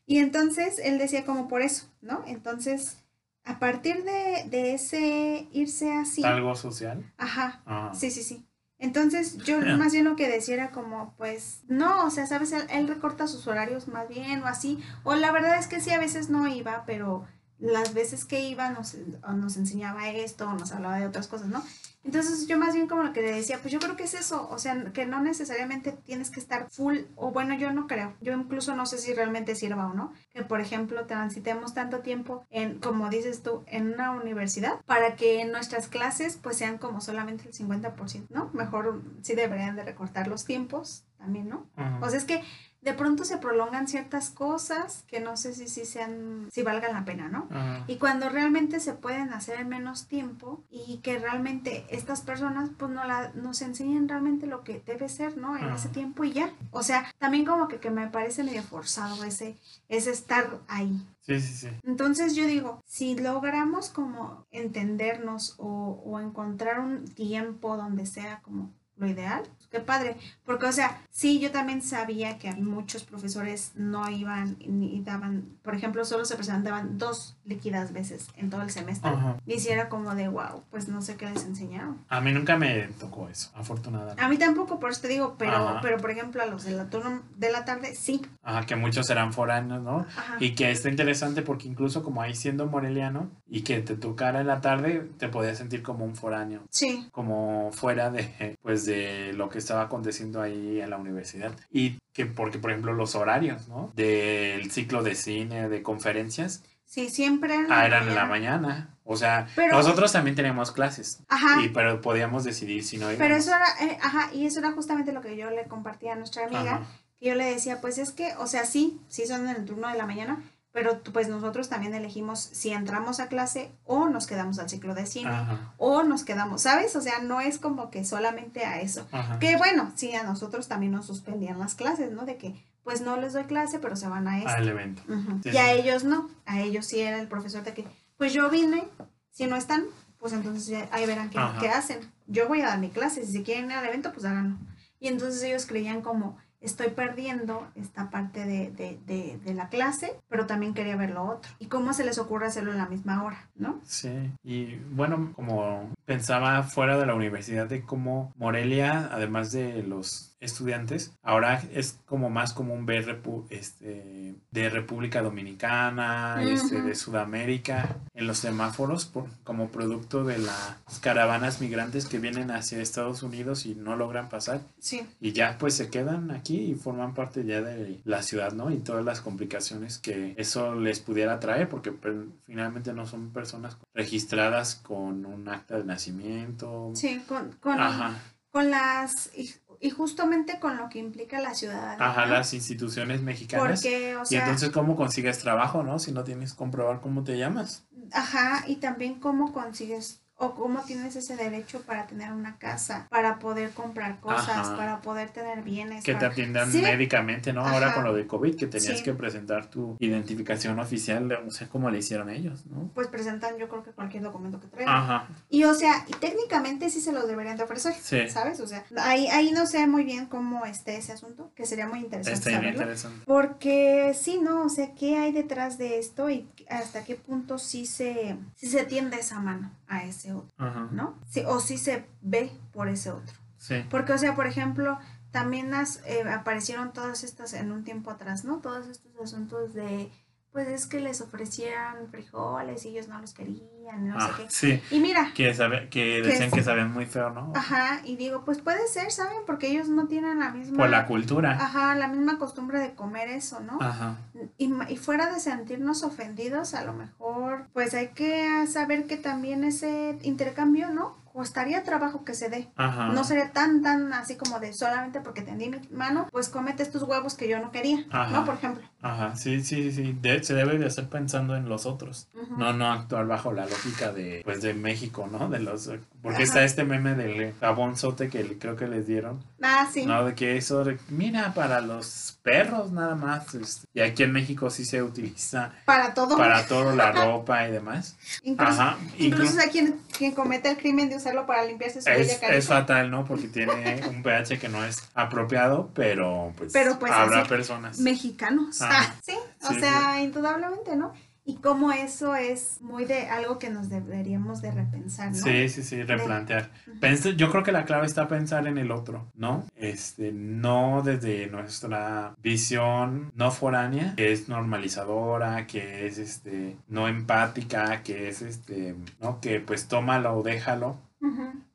Y 0.08 0.20
entonces 0.20 0.78
él 0.84 1.00
decía 1.00 1.26
como 1.26 1.48
por 1.48 1.64
eso, 1.64 1.88
¿no? 2.02 2.24
Entonces, 2.28 2.98
a 3.46 3.60
partir 3.60 4.04
de, 4.04 4.46
de 4.50 4.74
ese 4.74 5.48
irse 5.54 5.94
así, 5.94 6.24
¿Algo 6.24 6.56
social? 6.56 7.04
ajá, 7.18 7.62
Ajá. 7.66 7.94
sí, 7.94 8.12
sí, 8.12 8.24
sí. 8.24 8.46
Entonces 8.78 9.38
yo 9.38 9.60
más 9.78 9.94
bien 9.94 10.04
lo 10.06 10.16
que 10.16 10.28
decía 10.30 10.56
era 10.56 10.72
como, 10.72 11.14
pues, 11.18 11.62
no, 11.68 12.06
o 12.06 12.10
sea, 12.10 12.28
sabes, 12.28 12.52
él, 12.52 12.64
él 12.70 12.88
recorta 12.88 13.28
sus 13.28 13.48
horarios 13.48 13.88
más 13.88 14.08
bien 14.10 14.44
o 14.44 14.48
así, 14.48 14.80
o 15.04 15.16
la 15.16 15.32
verdad 15.32 15.58
es 15.58 15.68
que 15.68 15.80
sí, 15.80 15.92
a 15.92 16.00
veces 16.00 16.30
no 16.30 16.48
iba, 16.48 16.84
pero 16.86 17.26
las 17.60 17.94
veces 17.94 18.26
que 18.26 18.48
iba 18.48 18.70
nos, 18.70 18.98
o 19.24 19.34
nos 19.34 19.58
enseñaba 19.58 20.10
esto, 20.10 20.48
o 20.48 20.54
nos 20.54 20.72
hablaba 20.72 20.98
de 20.98 21.08
otras 21.08 21.28
cosas, 21.28 21.48
¿no? 21.48 21.64
Entonces 22.06 22.48
yo 22.48 22.60
más 22.60 22.76
bien 22.76 22.88
como 22.88 23.02
lo 23.02 23.14
que 23.14 23.22
le 23.24 23.32
decía, 23.32 23.58
pues 23.60 23.74
yo 23.74 23.80
creo 23.80 23.96
que 23.96 24.04
es 24.04 24.14
eso, 24.14 24.48
o 24.50 24.60
sea, 24.60 24.92
que 24.94 25.08
no 25.08 25.22
necesariamente 25.22 25.92
tienes 25.92 26.30
que 26.30 26.40
estar 26.40 26.70
full, 26.70 27.00
o 27.16 27.32
bueno, 27.32 27.56
yo 27.56 27.74
no 27.74 27.88
creo, 27.88 28.14
yo 28.22 28.34
incluso 28.34 28.76
no 28.76 28.86
sé 28.86 29.00
si 29.00 29.12
realmente 29.14 29.56
sirva 29.56 29.88
o 29.88 29.94
no, 29.96 30.14
que 30.32 30.44
por 30.44 30.62
ejemplo 30.62 31.08
transitemos 31.08 31.74
tanto 31.74 32.02
tiempo 32.02 32.46
en, 32.52 32.80
como 32.80 33.10
dices 33.10 33.42
tú, 33.42 33.64
en 33.66 33.92
una 33.92 34.12
universidad, 34.12 34.82
para 34.86 35.16
que 35.16 35.44
nuestras 35.46 35.88
clases 35.88 36.38
pues 36.42 36.58
sean 36.58 36.78
como 36.78 37.02
solamente 37.02 37.48
el 37.48 37.54
50%, 37.56 38.28
¿no? 38.30 38.52
Mejor 38.54 39.02
sí 39.24 39.34
deberían 39.34 39.76
de 39.76 39.84
recortar 39.84 40.28
los 40.28 40.46
tiempos 40.46 41.06
también, 41.18 41.50
¿no? 41.50 41.66
O 42.02 42.10
sea, 42.10 42.20
es 42.20 42.26
que 42.26 42.44
de 42.86 42.94
pronto 42.94 43.26
se 43.26 43.40
prolongan 43.40 43.88
ciertas 43.88 44.30
cosas 44.30 45.04
que 45.08 45.20
no 45.20 45.38
sé 45.38 45.56
si, 45.56 45.68
si 45.68 45.86
sean, 45.86 46.48
si 46.52 46.62
valgan 46.62 46.94
la 46.94 47.04
pena, 47.04 47.28
¿no? 47.28 47.48
Ajá. 47.50 47.84
Y 47.88 47.98
cuando 47.98 48.30
realmente 48.30 48.80
se 48.80 48.94
pueden 48.94 49.34
hacer 49.34 49.60
en 49.60 49.70
menos 49.70 50.06
tiempo 50.06 50.64
y 50.70 51.00
que 51.00 51.18
realmente 51.18 51.88
estas 51.90 52.22
personas 52.22 52.70
pues 52.78 52.92
no 52.92 53.04
la, 53.04 53.32
nos 53.34 53.64
enseñen 53.64 54.08
realmente 54.08 54.46
lo 54.46 54.64
que 54.64 54.84
debe 54.86 55.10
ser, 55.10 55.36
¿no? 55.36 55.58
En 55.58 55.66
Ajá. 55.66 55.76
ese 55.76 55.90
tiempo 55.90 56.24
y 56.26 56.34
ya. 56.34 56.54
O 56.70 56.84
sea, 56.84 57.12
también 57.18 57.44
como 57.44 57.68
que, 57.68 57.80
que 57.80 57.90
me 57.90 58.08
parece 58.08 58.44
medio 58.44 58.62
forzado 58.62 59.24
ese, 59.24 59.58
ese 59.90 60.12
estar 60.12 60.60
ahí. 60.68 61.02
Sí, 61.22 61.42
sí, 61.42 61.54
sí. 61.56 61.70
Entonces 61.86 62.36
yo 62.36 62.46
digo, 62.46 62.84
si 62.86 63.18
logramos 63.18 63.90
como 63.90 64.46
entendernos 64.52 65.56
o, 65.58 66.04
o 66.06 66.20
encontrar 66.20 66.80
un 66.80 67.06
tiempo 67.06 67.78
donde 67.78 68.06
sea 68.06 68.42
como 68.44 68.72
lo 68.98 69.08
ideal, 69.08 69.44
pues, 69.44 69.68
qué 69.70 69.80
padre. 69.80 70.16
Porque, 70.46 70.66
o 70.66 70.72
sea, 70.72 71.02
sí, 71.10 71.40
yo 71.40 71.52
también 71.52 71.82
sabía 71.82 72.38
que 72.38 72.52
muchos 72.54 73.04
profesores 73.04 73.72
no 73.76 74.10
iban 74.10 74.58
ni 74.66 75.02
daban, 75.02 75.46
por 75.64 75.76
ejemplo, 75.76 76.06
solo 76.06 76.26
se 76.26 76.36
presentaban 76.36 76.98
dos 76.98 77.36
líquidas 77.46 77.92
veces 77.94 78.28
en 78.36 78.50
todo 78.50 78.62
el 78.62 78.70
semestre. 78.70 79.12
Ajá. 79.12 79.38
Y 79.46 79.60
si 79.60 79.70
era 79.70 79.90
como 79.90 80.16
de, 80.16 80.28
wow, 80.28 80.64
pues 80.72 80.88
no 80.88 81.02
sé 81.02 81.16
qué 81.16 81.30
les 81.30 81.46
enseñaron. 81.46 82.04
A 82.10 82.22
mí 82.22 82.32
nunca 82.32 82.58
me 82.58 82.88
tocó 83.00 83.28
eso, 83.30 83.52
afortunadamente. 83.56 84.22
A 84.24 84.30
mí 84.30 84.38
tampoco, 84.38 84.80
por 84.80 84.92
eso 84.92 85.02
te 85.02 85.08
digo, 85.08 85.36
pero, 85.38 85.56
Ajá. 85.56 85.80
pero 85.82 85.98
por 85.98 86.12
ejemplo, 86.12 86.42
a 86.42 86.46
los 86.46 86.64
de 86.64 86.72
la 86.72 86.90
turno 86.90 87.24
de 87.36 87.52
la 87.52 87.66
tarde, 87.66 87.96
sí. 87.96 88.22
Ajá, 88.44 88.66
que 88.66 88.76
muchos 88.76 89.10
eran 89.10 89.34
foráneos, 89.34 89.82
¿no? 89.82 90.00
Ajá. 90.00 90.38
Y 90.40 90.56
que 90.56 90.72
está 90.72 90.90
interesante 90.90 91.42
porque 91.42 91.68
incluso 91.68 92.04
como 92.04 92.22
ahí 92.22 92.36
siendo 92.36 92.68
moreliano 92.68 93.30
y 93.48 93.62
que 93.62 93.82
te 93.82 93.96
tocara 93.96 94.42
en 94.42 94.48
la 94.48 94.62
tarde, 94.62 95.10
te 95.18 95.28
podías 95.28 95.58
sentir 95.58 95.82
como 95.84 96.06
un 96.06 96.16
foráneo. 96.16 96.64
Sí. 96.70 97.08
como 97.12 97.72
fuera 97.72 98.10
de 98.10 98.58
pues 98.62 98.85
de 98.86 99.34
lo 99.34 99.50
que 99.50 99.58
estaba 99.58 99.82
aconteciendo 99.84 100.42
ahí 100.42 100.80
en 100.82 100.90
la 100.90 100.98
universidad 100.98 101.54
y 101.72 101.98
que 102.14 102.26
porque 102.26 102.60
por 102.60 102.72
ejemplo 102.72 102.94
los 102.94 103.16
horarios 103.16 103.68
no 103.68 103.92
del 103.96 104.72
ciclo 104.72 105.04
de 105.04 105.16
cine 105.16 105.68
de 105.70 105.82
conferencias 105.84 106.64
Sí, 106.88 107.10
siempre. 107.10 107.56
en 107.56 107.72
ah, 107.72 107.86
eran 107.86 108.08
en 108.08 108.16
la 108.16 108.26
mañana. 108.26 108.58
mañana 108.60 108.90
o 109.04 109.16
sea 109.18 109.48
Pero- 109.56 109.74
nosotros 109.76 110.12
también 110.12 110.36
teníamos 110.36 110.72
clases 110.72 111.20
Ajá. 111.28 111.62
y 111.64 111.70
pero 111.70 112.00
podíamos 112.02 112.44
decidir 112.44 112.84
si 112.84 112.98
no 112.98 113.06
íbamos. 113.12 113.20
Pero 113.20 113.36
eso 113.36 113.52
era, 113.54 113.66
eh, 113.92 113.98
ajá, 114.02 114.30
y 114.34 114.46
eso 114.46 114.60
era 114.60 114.72
justamente 114.72 115.12
lo 115.12 115.22
que 115.22 115.36
yo 115.36 115.50
le 115.50 115.66
compartía 115.66 116.14
a 116.14 116.16
nuestra 116.16 116.46
amiga, 116.46 116.76
Ajá. 116.76 116.86
que 117.20 117.26
yo 117.28 117.36
le 117.36 117.46
decía, 117.46 117.82
pues 117.82 117.98
es 117.98 118.12
que, 118.12 118.34
o 118.38 118.48
sea, 118.48 118.66
sí, 118.66 119.00
sí 119.10 119.26
son 119.28 119.48
en 119.50 119.56
el 119.56 119.66
turno 119.66 119.88
de 119.90 119.98
la 119.98 120.06
mañana, 120.06 120.42
pero 120.76 121.02
pues 121.14 121.30
nosotros 121.30 121.70
también 121.70 121.94
elegimos 121.96 122.40
si 122.42 122.72
entramos 122.72 123.20
a 123.22 123.28
clase 123.30 123.72
o 123.86 124.10
nos 124.10 124.28
quedamos 124.28 124.60
al 124.60 124.70
ciclo 124.70 124.94
de 124.94 125.06
cine 125.06 125.30
Ajá, 125.32 125.74
o 125.78 126.04
nos 126.04 126.24
quedamos, 126.26 126.64
¿sabes? 126.64 126.96
O 126.98 127.02
sea, 127.02 127.20
no 127.20 127.40
es 127.40 127.58
como 127.60 127.90
que 127.90 128.04
solamente 128.04 128.66
a 128.66 128.82
eso. 128.82 129.08
ajá. 129.14 129.40
Que 129.40 129.56
bueno, 129.56 129.92
sí, 129.96 130.14
a 130.14 130.24
nosotros 130.24 130.68
también 130.68 130.92
nos 130.92 131.06
suspendían 131.08 131.58
las 131.60 131.76
clases, 131.76 132.12
¿no? 132.12 132.26
De 132.26 132.36
que, 132.36 132.54
pues 132.84 133.00
no 133.00 133.16
les 133.16 133.32
doy 133.32 133.46
clase, 133.46 133.80
pero 133.80 133.96
se 133.96 134.10
van 134.10 134.28
a 134.28 134.38
esto. 134.40 134.50
al 134.52 134.68
evento. 134.68 135.02
Sí, 135.44 135.50
y 135.54 135.58
a 135.58 135.72
ellos 135.72 136.04
no, 136.04 136.30
a 136.46 136.60
ellos 136.60 136.86
sí 136.86 137.00
era 137.00 137.20
el 137.20 137.28
profesor 137.30 137.64
de 137.64 137.74
que, 137.74 137.88
pues 138.18 138.34
yo 138.34 138.50
vine, 138.50 138.84
si 139.32 139.48
no 139.48 139.56
están, 139.56 139.86
pues 140.20 140.34
entonces 140.34 140.68
ya- 140.68 140.90
ahí 140.92 141.06
verán 141.06 141.30
qué, 141.30 141.40
qué 141.62 141.70
hacen. 141.70 142.00
Yo 142.28 142.50
voy 142.50 142.60
a 142.62 142.66
dar 142.68 142.80
mi 142.80 142.90
clase, 142.90 143.26
si 143.26 143.44
quieren 143.44 143.72
ir 143.72 143.78
al 143.78 143.86
evento, 143.86 144.12
pues 144.12 144.26
háganlo. 144.26 144.58
Y 145.00 145.08
entonces 145.08 145.42
ellos 145.44 145.66
creían 145.66 146.02
como, 146.02 146.38
estoy 146.66 146.90
perdiendo 146.90 147.68
esta 147.76 148.10
parte 148.10 148.46
de, 148.46 148.72
de, 148.72 149.00
de, 149.06 149.40
de 149.44 149.54
la 149.54 149.70
clase, 149.70 150.20
pero 150.30 150.46
también 150.46 150.74
quería 150.74 150.96
ver 150.96 151.12
lo 151.12 151.24
otro. 151.24 151.52
¿Y 151.60 151.68
cómo 151.68 151.94
se 151.94 152.04
les 152.04 152.18
ocurre 152.18 152.48
hacerlo 152.48 152.72
en 152.72 152.78
la 152.78 152.88
misma 152.88 153.24
hora, 153.24 153.50
no? 153.56 153.80
Sí, 153.84 154.32
y 154.44 154.76
bueno, 154.92 155.32
como 155.36 155.92
pensaba 156.06 156.64
fuera 156.64 156.98
de 156.98 157.06
la 157.06 157.16
universidad 157.16 157.68
de 157.68 157.84
cómo 157.84 158.34
Morelia, 158.36 159.10
además 159.12 159.52
de 159.52 159.84
los 159.84 160.36
estudiantes, 160.40 161.14
ahora 161.24 161.62
es 161.74 162.00
como 162.06 162.30
más 162.30 162.54
común 162.54 162.86
ver 162.86 163.22
este, 163.50 164.35
de 164.56 164.70
República 164.70 165.22
Dominicana, 165.22 166.42
este, 166.42 166.82
de 166.82 166.96
Sudamérica 166.96 167.98
en 168.14 168.26
los 168.26 168.38
semáforos 168.38 169.04
por, 169.04 169.26
como 169.44 169.68
producto 169.68 170.24
de 170.24 170.38
las 170.38 170.78
caravanas 171.02 171.60
migrantes 171.60 172.06
que 172.06 172.20
vienen 172.20 172.52
hacia 172.52 172.82
Estados 172.82 173.22
Unidos 173.22 173.66
y 173.66 173.76
no 173.76 173.98
logran 173.98 174.30
pasar 174.30 174.62
Sí. 174.80 175.06
y 175.20 175.34
ya 175.34 175.58
pues 175.60 175.74
se 175.76 175.90
quedan 175.90 176.32
aquí 176.32 176.58
y 176.58 176.76
forman 176.76 177.14
parte 177.14 177.44
ya 177.44 177.62
de 177.62 178.00
la 178.06 178.24
ciudad, 178.24 178.54
¿no? 178.54 178.72
Y 178.72 178.78
todas 178.78 179.04
las 179.04 179.20
complicaciones 179.20 179.98
que 179.98 180.34
eso 180.38 180.74
les 180.74 181.02
pudiera 181.02 181.38
traer, 181.42 181.68
porque 181.68 181.92
pues, 181.92 182.16
finalmente 182.46 182.94
no 182.94 183.06
son 183.06 183.32
personas 183.32 183.76
registradas 183.94 184.76
con 184.76 185.26
un 185.26 185.50
acta 185.50 185.78
de 185.78 185.84
nacimiento. 185.84 186.92
Sí, 186.96 187.22
con, 187.28 187.52
con, 187.60 187.78
Ajá, 187.78 188.14
con 188.52 188.72
las... 188.72 189.32
Y, 189.80 189.88
y 189.88 189.90
justamente 189.92 190.60
con 190.60 190.78
lo 190.78 190.90
que 190.90 191.00
implica 191.00 191.40
la 191.42 191.54
ciudadanía. 191.56 192.12
ajá, 192.12 192.26
las 192.26 192.54
instituciones 192.54 193.22
mexicanas. 193.22 193.82
Porque, 193.82 194.16
o 194.18 194.24
y 194.24 194.26
sea, 194.26 194.40
entonces, 194.40 194.70
¿cómo 194.72 194.96
consigues 194.96 195.40
trabajo, 195.40 195.84
no? 195.84 196.00
Si 196.00 196.12
no 196.12 196.24
tienes 196.24 196.52
que 196.54 196.58
comprobar 196.58 197.02
cómo 197.02 197.24
te 197.24 197.38
llamas. 197.38 197.88
ajá, 198.12 198.64
y 198.68 198.78
también 198.78 199.20
cómo 199.20 199.54
consigues 199.54 200.25
o 200.38 200.54
cómo 200.54 200.82
tienes 200.82 201.16
ese 201.16 201.38
derecho 201.38 201.82
para 201.84 202.08
tener 202.08 202.34
una 202.34 202.58
casa, 202.58 203.08
para 203.10 203.40
poder 203.40 203.72
comprar 203.72 204.20
cosas, 204.20 204.50
Ajá. 204.50 204.76
para 204.78 205.02
poder 205.02 205.30
tener 205.30 205.62
bienes. 205.64 206.04
Que 206.04 206.14
te 206.16 206.26
atiendan 206.26 206.70
Sí, 206.72 206.82
médicamente, 206.82 207.54
¿no? 207.54 207.66
Ahora 207.66 207.94
con 207.94 208.04
lo 208.04 208.14
de 208.14 208.28
COVID, 208.28 208.56
que 208.58 208.68
tenías 208.68 208.98
Sí. 208.98 209.04
que 209.04 209.14
presentar 209.14 209.70
tu 209.70 209.96
identificación 210.00 210.78
oficial, 210.80 211.32
o 211.48 211.52
sea, 211.52 211.68
como 211.70 211.90
le 211.90 212.00
hicieron 212.00 212.30
ellos, 212.30 212.66
¿no? 212.66 212.90
Pues 212.94 213.08
presentan 213.08 213.58
yo 213.58 213.70
creo 213.70 213.84
que 213.84 213.92
cualquier 213.92 214.24
documento 214.24 214.60
que 214.60 214.68
traigan. 214.68 214.94
Ajá, 214.94 215.28
Y 215.50 215.64
o 215.64 215.74
sea, 215.74 216.06
y 216.08 216.12
técnicamente 216.14 216.90
sí 216.90 217.00
se 217.00 217.14
los 217.14 217.28
deberían 217.28 217.56
de 217.56 217.64
ofrecer, 217.64 217.94
Sí. 217.94 218.28
¿sabes? 218.30 218.60
O 218.60 218.68
sea, 218.68 218.84
ahí, 218.98 219.28
ahí 219.28 219.52
no 219.52 219.66
sé 219.66 219.88
muy 219.88 220.04
bien 220.04 220.26
cómo 220.26 220.66
esté 220.66 220.98
ese 220.98 221.14
asunto, 221.14 221.52
que 221.56 221.66
sería 221.66 221.88
muy 221.88 222.00
interesante 222.00 222.38
está 222.40 222.52
saberlo. 222.52 222.72
interesante. 222.72 223.24
Porque 223.26 224.14
sí, 224.20 224.40
¿no? 224.42 224.64
O 224.66 224.70
sea, 224.70 224.94
¿qué 224.96 225.18
hay 225.18 225.32
detrás 225.32 225.78
de 225.78 225.98
esto 226.00 226.30
y 226.30 226.48
hasta 226.70 227.04
qué 227.06 227.16
punto 227.16 227.58
sí 227.58 227.86
se, 227.86 228.36
sí 228.56 228.68
se 228.68 228.84
tiende 228.86 229.18
esa 229.20 229.40
mano 229.40 229.72
a 229.88 230.04
ese 230.04 230.34
otro, 230.34 230.52
Ajá, 230.58 230.88
¿no? 230.92 231.20
Sí, 231.28 231.44
o 231.46 231.60
sí 231.60 231.78
se 231.78 232.06
ve 232.22 232.52
por 232.74 232.88
ese 232.90 233.12
otro. 233.12 233.36
sí. 233.58 233.86
Porque, 233.90 234.14
o 234.14 234.18
sea, 234.18 234.36
por 234.36 234.48
ejemplo, 234.48 234.98
también 235.32 235.72
las, 235.72 236.02
eh, 236.06 236.24
aparecieron 236.30 236.94
todas 236.94 237.24
estas 237.24 237.54
en 237.54 237.72
un 237.72 237.84
tiempo 237.84 238.10
atrás, 238.12 238.46
¿no? 238.46 238.60
Todos 238.60 238.88
estos 238.88 239.12
asuntos 239.22 239.74
de, 239.74 240.12
pues 240.56 240.70
es 240.70 240.86
que 240.88 241.02
les 241.02 241.20
ofrecían 241.20 242.08
frijoles 242.10 242.86
y 242.86 242.90
ellos 242.90 243.10
no 243.10 243.20
los 243.20 243.34
querían, 243.34 244.08
no 244.08 244.16
Ah, 244.18 244.28
sé 244.38 244.44
qué. 244.44 244.50
sí. 244.50 244.82
Y 244.90 245.02
mira, 245.02 245.32
Que, 245.36 245.54
sabe, 245.54 245.90
que 245.90 246.22
Que 246.22 246.22
decían 246.22 246.44
es- 246.48 246.54
que 246.54 246.64
sabían 246.64 246.94
muy 246.94 247.06
feo, 247.06 247.30
¿no? 247.32 247.52
ajá, 247.54 248.00
y 248.06 248.16
digo, 248.16 248.46
pues 248.46 248.60
puede 248.62 248.88
ser, 248.88 249.12
¿saben? 249.12 249.40
Porque 249.46 249.68
ellos 249.68 249.90
no 249.90 250.08
tienen 250.08 250.40
la 250.40 250.52
misma... 250.52 250.78
Por 250.78 250.90
la 250.90 251.08
cultura. 251.08 251.52
Ajá, 251.62 251.94
la 251.96 252.08
misma 252.08 252.38
costumbre 252.38 252.80
de 252.80 252.94
comer 252.96 253.28
eso, 253.28 253.60
¿no? 253.60 253.78
Ajá. 253.82 254.16
Y, 254.58 254.72
y 254.88 254.96
fuera 254.96 255.30
de 255.34 255.42
sentirnos 255.42 256.04
ofendidos, 256.04 256.74
a 256.74 256.86
lo 256.86 256.94
mejor, 256.94 257.68
pues 257.74 257.94
hay 257.94 258.08
que 258.14 258.48
ah, 258.48 258.66
saber 258.66 259.08
que 259.08 259.18
también 259.18 259.66
ese 259.66 260.18
intercambio, 260.22 260.90
¿no? 260.90 261.18
Costaría 261.36 261.84
trabajo 261.84 262.24
que 262.24 262.34
se 262.34 262.48
dé. 262.50 262.70
Ajá. 262.78 263.08
No 263.10 263.26
sería 263.26 263.52
tan, 263.52 263.82
tan 263.82 264.14
así 264.14 264.38
como 264.38 264.62
de 264.62 264.72
solamente 264.72 265.20
porque 265.20 265.42
tendí 265.42 265.68
mi 265.68 265.82
mano, 265.92 266.30
pues 266.32 266.48
cómete 266.48 266.82
estos 266.82 267.04
huevos 267.04 267.36
que 267.36 267.50
yo 267.50 267.60
no 267.60 267.72
quería, 267.74 268.06
Ajá. 268.10 268.32
¿no? 268.32 268.46
Por 268.46 268.54
ejemplo. 268.56 268.88
Ajá, 269.08 269.36
sí, 269.36 269.64
sí, 269.64 269.92
sí. 269.92 270.18
De- 270.20 270.44
se 270.44 270.56
debe 270.56 270.80
de 270.80 270.88
hacer 270.88 271.08
pensando 271.10 271.56
en 271.56 271.70
los 271.70 271.86
otros. 271.86 272.28
No, 272.58 272.74
no 272.74 272.92
actuar 272.92 273.28
bajo 273.28 273.52
la 273.54 273.66
lógica 273.68 274.12
de, 274.12 274.42
pues, 274.44 274.64
de 274.64 274.74
México, 274.74 275.30
¿no? 275.32 275.48
De 275.48 275.60
los, 275.60 275.92
porque 276.24 276.38
Ajá. 276.38 276.44
está 276.44 276.64
este 276.64 276.86
meme 276.86 277.14
del 277.14 277.54
jabón 277.60 277.98
sote 277.98 278.30
que 278.30 278.58
creo 278.58 278.76
que 278.76 278.88
les 278.88 279.06
dieron, 279.06 279.44
Ah, 279.62 279.88
sí. 279.94 280.06
¿no? 280.08 280.26
De 280.26 280.34
que 280.34 280.58
eso, 280.58 280.84
de- 280.84 280.98
mira, 281.10 281.54
para 281.54 281.82
los 281.82 282.40
perros 282.42 282.92
nada 282.92 283.14
más. 283.16 283.54
este, 283.54 283.88
y 283.94 284.02
aquí 284.02 284.24
en 284.24 284.32
México 284.32 284.70
sí 284.72 284.86
se 284.86 285.04
utiliza 285.04 285.72
Para 285.86 286.14
todo. 286.16 286.36
para 286.38 286.66
todo, 286.68 286.96
la 286.96 287.12
ropa 287.12 287.68
y 287.68 287.72
demás. 287.72 288.16
incluso 288.44 288.82
Ajá. 288.82 288.98
incluso 289.20 289.54
inclu- 289.58 289.62
hay 289.62 289.70
quien, 289.70 290.00
quien 290.18 290.32
comete 290.34 290.72
el 290.72 290.78
crimen 290.78 291.10
de 291.10 291.18
usarlo 291.18 291.46
para 291.46 291.64
limpiarse 291.66 292.02
su 292.02 292.10
es, 292.10 292.42
es 292.42 292.68
fatal, 292.68 293.12
¿no? 293.12 293.24
Porque 293.26 293.48
tiene 293.50 294.02
un 294.10 294.24
pH 294.24 294.58
que 294.60 294.70
no 294.70 294.84
es 294.84 294.98
apropiado, 295.14 295.92
pero 295.94 296.54
pues, 296.58 296.74
Pero, 296.74 296.98
pues, 296.98 297.12
habrá 297.12 297.44
personas. 297.44 298.00
mexicanos. 298.00 298.82
Ajá. 298.82 298.95
Ah, 298.98 299.16
sí, 299.24 299.36
o 299.64 299.74
Sí, 299.74 299.80
sea, 299.80 300.22
indudablemente, 300.22 300.96
¿no? 300.96 301.14
Y 301.48 301.58
cómo 301.58 301.92
eso 301.92 302.36
es 302.36 302.82
muy 302.82 303.06
de 303.06 303.28
algo 303.30 303.60
que 303.60 303.70
nos 303.70 303.88
deberíamos 303.88 304.64
de 304.64 304.72
repensar, 304.72 305.28
¿no? 305.30 305.36
Sí, 305.38 305.70
sí, 305.70 305.84
sí, 305.84 306.02
replantear. 306.02 306.72
Pense- 307.00 307.36
yo 307.36 307.52
creo 307.52 307.62
que 307.62 307.72
la 307.72 307.86
clave 307.86 308.08
está 308.08 308.28
pensar 308.28 308.66
en 308.66 308.80
el 308.80 308.90
otro, 308.90 309.28
¿no? 309.36 309.64
Este, 309.76 310.32
no 310.32 311.04
desde 311.04 311.46
nuestra 311.46 312.34
visión 312.42 313.32
no 313.36 313.52
foránea, 313.52 314.16
que 314.16 314.32
es 314.32 314.50
normalizadora, 314.50 315.68
que 315.68 316.08
es 316.08 316.18
este, 316.18 316.78
no 316.88 317.08
empática, 317.08 318.02
que 318.02 318.28
es 318.28 318.42
este, 318.42 318.96
¿no? 319.22 319.40
Que 319.40 319.60
pues 319.60 319.88
tómalo 319.88 320.34
o 320.38 320.42
déjalo, 320.44 320.98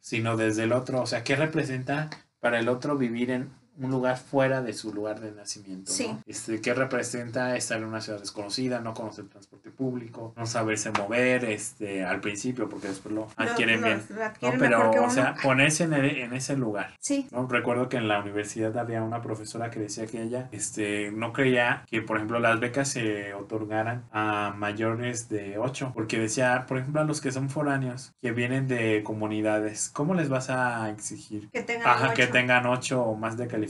sino 0.01 0.37
desde 0.37 0.65
el 0.65 0.73
otro, 0.73 1.01
o 1.03 1.07
sea, 1.07 1.23
¿qué 1.23 1.37
representa 1.37 2.11
para 2.41 2.59
el 2.59 2.69
otro 2.69 2.97
vivir 2.97 3.31
en 3.31 3.51
un 3.81 3.91
lugar 3.91 4.17
fuera 4.19 4.63
de 4.63 4.73
su 4.73 4.93
lugar 4.93 5.21
de 5.21 5.33
nacimiento? 5.33 5.91
Sí. 5.93 6.09
¿no? 6.09 6.23
Este, 6.27 6.61
¿Qué 6.61 6.75
representa 6.75 7.57
estar 7.57 7.79
en 7.79 7.85
una 7.85 8.01
ciudad 8.01 8.21
desconocida, 8.21 8.81
no 8.81 8.95
conocer 8.95 9.27
transporte 9.29 9.71
público, 9.71 10.35
no 10.37 10.47
saberse 10.47 10.91
mover 10.93 11.45
este, 11.47 12.05
al 12.05 12.21
principio, 12.21 12.69
porque 12.69 12.89
después 12.89 13.15
lo 13.15 13.29
adquieren 13.37 13.81
Lo- 13.81 13.87
bien? 13.87 14.03
lo 14.11 14.17
No, 14.17 14.25
adquieren 14.25 14.59
pero, 14.59 14.91
que 14.91 14.99
o 14.99 15.03
uno. 15.05 15.11
sea, 15.13 15.35
ponerse 15.43 15.85
en, 15.85 15.95
e- 15.95 16.23
en 16.25 16.33
ese 16.35 16.57
lugar. 16.57 16.95
Sí, 17.01 17.27
¿no? 17.31 17.47
Recuerdo 17.47 17.89
que 17.89 17.97
en 17.97 18.09
la 18.09 18.21
universidad 18.21 18.77
había 18.79 19.03
una 19.03 19.23
profesora 19.23 19.71
que 19.71 19.81
decía 19.81 20.07
que 20.07 20.23
ella 20.23 20.49
este, 20.53 21.11
no 21.13 21.33
creía 21.33 21.85
que, 21.89 22.03
por 22.03 22.17
ejemplo, 22.17 22.39
las 22.39 22.61
becas 22.61 22.89
se 22.89 23.35
otorgaran 23.35 24.05
a 24.13 24.53
mayores 24.57 25.29
de 25.29 25.59
8, 25.59 25.93
porque 25.95 26.19
decía, 26.19 26.67
por 26.69 26.79
ejemplo, 26.79 27.01
a 27.01 27.05
los 27.05 27.21
que 27.21 27.33
son 27.33 27.49
foráneos, 27.51 28.13
que 28.21 28.33
vienen 28.33 28.69
de 28.69 29.03
comunidades, 29.05 29.89
¿cómo 29.93 30.15
les 30.15 30.29
vas 30.29 30.51
a 30.51 30.91
exigir? 30.91 31.49
que 31.51 31.63
tengan 31.63 31.89
Ajá, 31.89 32.15
que 32.15 32.25
ocho. 32.25 32.33
tengan 32.33 32.67
8 32.67 33.03
o 33.03 33.15
más 33.17 33.37
de 33.37 33.47
calificación. 33.47 33.70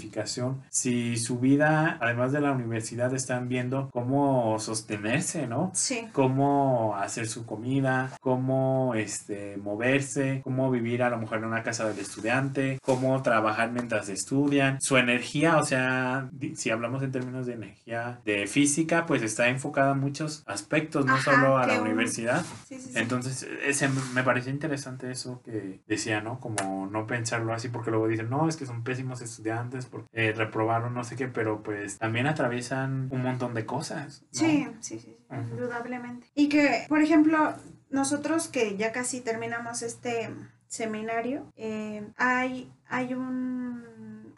Si 0.71 1.17
su 1.17 1.39
vida, 1.39 1.99
además 2.01 2.33
de 2.33 2.41
la 2.41 2.53
universidad, 2.53 3.15
están 3.15 3.49
viendo 3.49 3.91
cómo 3.93 4.59
sostenerse, 4.59 5.47
¿no? 5.47 5.71
Sí, 5.75 6.07
cómo 6.13 6.97
hacer 6.97 7.27
su 7.29 7.45
comida, 7.47 8.11
cómo 8.21 8.95
este, 8.95 9.57
moverse, 9.59 10.41
cómo 10.45 10.71
vivir 10.71 11.03
a 11.03 11.11
lo 11.11 11.19
mejor 11.19 11.39
en 11.39 11.45
una 11.47 11.63
casa 11.63 11.87
del 11.89 11.99
estudiante, 11.99 12.79
cómo 12.83 13.21
trabajar 13.23 13.73
mientras 13.73 14.09
estudian, 14.09 14.81
su 14.81 14.97
energía, 14.97 15.59
o 15.59 15.65
sea, 15.65 16.31
si 16.55 16.71
hablamos 16.71 17.03
en 17.03 17.13
términos 17.13 17.47
de 17.47 17.55
energía 17.55 18.21
de 18.25 18.47
física, 18.47 19.07
pues 19.07 19.23
está 19.23 19.49
enfocada 19.49 19.93
en 19.93 20.01
muchos 20.01 20.43
aspectos, 20.47 21.05
no 21.07 21.15
Ajá, 21.15 21.33
solo 21.33 21.59
a 21.59 21.67
la 21.67 21.75
un- 21.75 21.83
universidad. 21.83 22.45
sí, 22.69 22.79
sí, 22.79 22.93
sí. 22.93 22.99
Entonces, 22.99 23.47
ese 23.67 23.89
me 24.15 24.23
pareció 24.23 24.53
interesante 24.53 25.11
eso 25.11 25.43
que 25.45 25.81
decía, 25.87 26.21
¿no? 26.21 26.39
Como 26.41 26.87
no 26.91 27.07
pensarlo 27.07 27.53
así, 27.53 27.69
porque 27.69 27.91
luego 27.91 28.09
dicen, 28.09 28.31
no, 28.31 28.49
es 28.49 28.57
que 28.57 28.67
son 28.67 28.83
pésimos 28.85 29.21
estudiantes, 29.21 29.80
porque 29.87 30.09
eh, 30.13 30.33
reprobaron 30.33 30.95
no 30.95 31.05
sé 31.05 31.17
qué, 31.17 31.29
pero 31.29 31.63
pues 31.63 31.99
también 31.99 32.27
atraviesan 32.27 33.09
un 33.11 33.23
montón 33.23 33.55
de 33.55 33.67
cosas. 33.67 34.23
¿no? 34.23 34.29
Sí, 34.31 34.69
sí, 34.81 34.99
sí, 34.99 35.17
indudablemente. 35.31 36.29
Y 36.35 36.49
que, 36.49 36.87
por 36.89 37.01
ejemplo, 37.01 37.55
nosotros 37.91 38.49
que 38.49 38.77
ya 38.77 38.93
casi 38.93 39.21
terminamos 39.21 39.83
este 39.83 40.31
seminario, 40.67 41.53
eh, 41.57 42.09
hay, 42.17 42.73
hay 42.89 43.15
un 43.15 43.91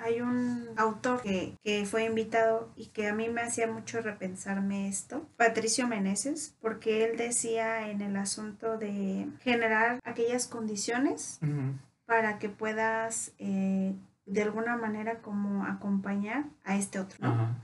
hay 0.02 0.20
un 0.20 0.68
autor 0.76 1.22
que, 1.22 1.56
que 1.62 1.86
fue 1.86 2.04
invitado 2.04 2.72
y 2.76 2.86
que 2.86 3.08
a 3.08 3.14
mí 3.14 3.28
me 3.28 3.42
hacía 3.42 3.68
mucho 3.68 4.00
repensarme 4.00 4.88
esto, 4.88 5.28
Patricio 5.36 5.86
Meneses, 5.86 6.56
porque 6.60 7.04
él 7.04 7.16
decía 7.16 7.88
en 7.88 8.00
el 8.00 8.16
asunto 8.16 8.78
de 8.78 9.28
generar 9.40 10.00
aquellas 10.02 10.48
condiciones 10.48 11.38
para 12.04 12.38
que 12.38 12.48
puedas 12.48 13.32
eh, 13.38 13.94
de 14.24 14.42
alguna 14.42 14.76
manera 14.76 15.18
como 15.18 15.64
acompañar 15.64 16.44
a 16.64 16.76
este 16.76 17.00
otro. 17.00 17.18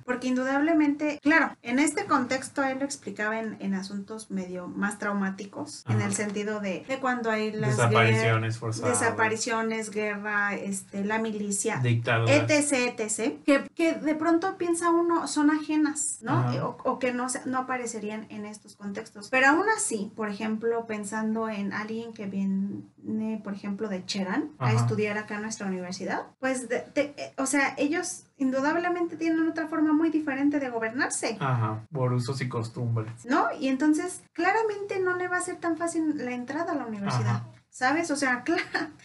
Porque 0.05 0.27
indudablemente, 0.27 1.21
claro, 1.23 1.57
en 1.63 1.79
este 1.79 2.05
contexto 2.07 2.65
él 2.65 2.79
lo 2.81 2.85
explicaba 2.85 3.39
en, 3.39 3.57
en 3.61 3.75
asuntos 3.75 4.31
medio 4.31 4.67
más 4.67 4.99
traumáticos, 4.99 5.85
en 5.89 6.01
el 6.01 6.15
sentido 6.15 6.61
de, 6.61 6.85
de 6.89 6.99
cuando 6.99 7.31
hay 7.31 7.53
las 7.53 7.77
Desapariciones 7.77 8.57
guer- 8.57 8.59
forzadas. 8.59 9.01
desapariciones, 9.01 9.91
guerra, 9.91 10.55
este, 10.55 11.05
la 11.05 11.19
milicia, 11.19 11.79
Dictaduras. 11.79 12.51
etc, 12.51 12.99
etc, 12.99 13.39
que, 13.45 13.65
que 13.75 13.95
de 13.95 14.15
pronto 14.17 14.57
piensa 14.59 14.91
uno 14.91 15.29
son 15.29 15.51
ajenas, 15.51 16.19
¿no? 16.23 16.45
O, 16.67 16.77
o 16.85 16.99
que 16.99 17.13
no, 17.13 17.29
no 17.47 17.59
aparecerían 17.59 18.27
en 18.31 18.45
estos 18.47 18.75
contextos. 18.75 19.29
Pero 19.31 19.49
aún 19.49 19.67
así, 19.77 20.13
por 20.17 20.29
ejemplo, 20.29 20.87
pensando 20.87 21.49
en 21.49 21.73
alguien 21.73 22.13
que 22.13 22.27
viene, 22.27 23.41
por 23.45 23.55
ejemplo, 23.55 23.89
de 23.89 24.05
Cherán 24.05 24.51
a 24.59 24.73
estudiar 24.73 25.19
acá 25.19 25.37
en 25.37 25.43
nuestra 25.43 25.67
universidad, 25.67 26.27
pues, 26.41 26.48
de- 26.69 26.87
de- 26.95 27.15
eh, 27.17 27.33
o 27.37 27.47
sea, 27.47 27.75
ellos 27.79 28.25
indudablemente 28.37 29.17
tienen 29.17 29.49
otra 29.49 29.67
forma 29.69 29.93
muy 29.93 30.11
diferente 30.11 30.61
de 30.61 30.71
gobernarse. 30.71 31.37
Ajá, 31.41 31.87
por 31.93 32.13
usos 32.13 32.41
y 32.41 32.49
costumbres. 32.49 33.13
¿No? 33.27 33.47
Y 33.59 33.69
entonces, 33.69 34.23
claramente 34.33 34.99
no 35.01 35.17
le 35.17 35.29
va 35.29 35.39
a 35.39 35.43
ser 35.43 35.57
tan 35.57 35.77
fácil 35.77 36.25
la 36.25 36.33
entrada 36.33 36.73
a 36.73 36.77
la 36.77 36.87
universidad. 36.87 37.27
Ajá. 37.37 37.45
¿Sabes? 37.71 38.11
O 38.11 38.17
sea, 38.17 38.43
claro, 38.45 38.63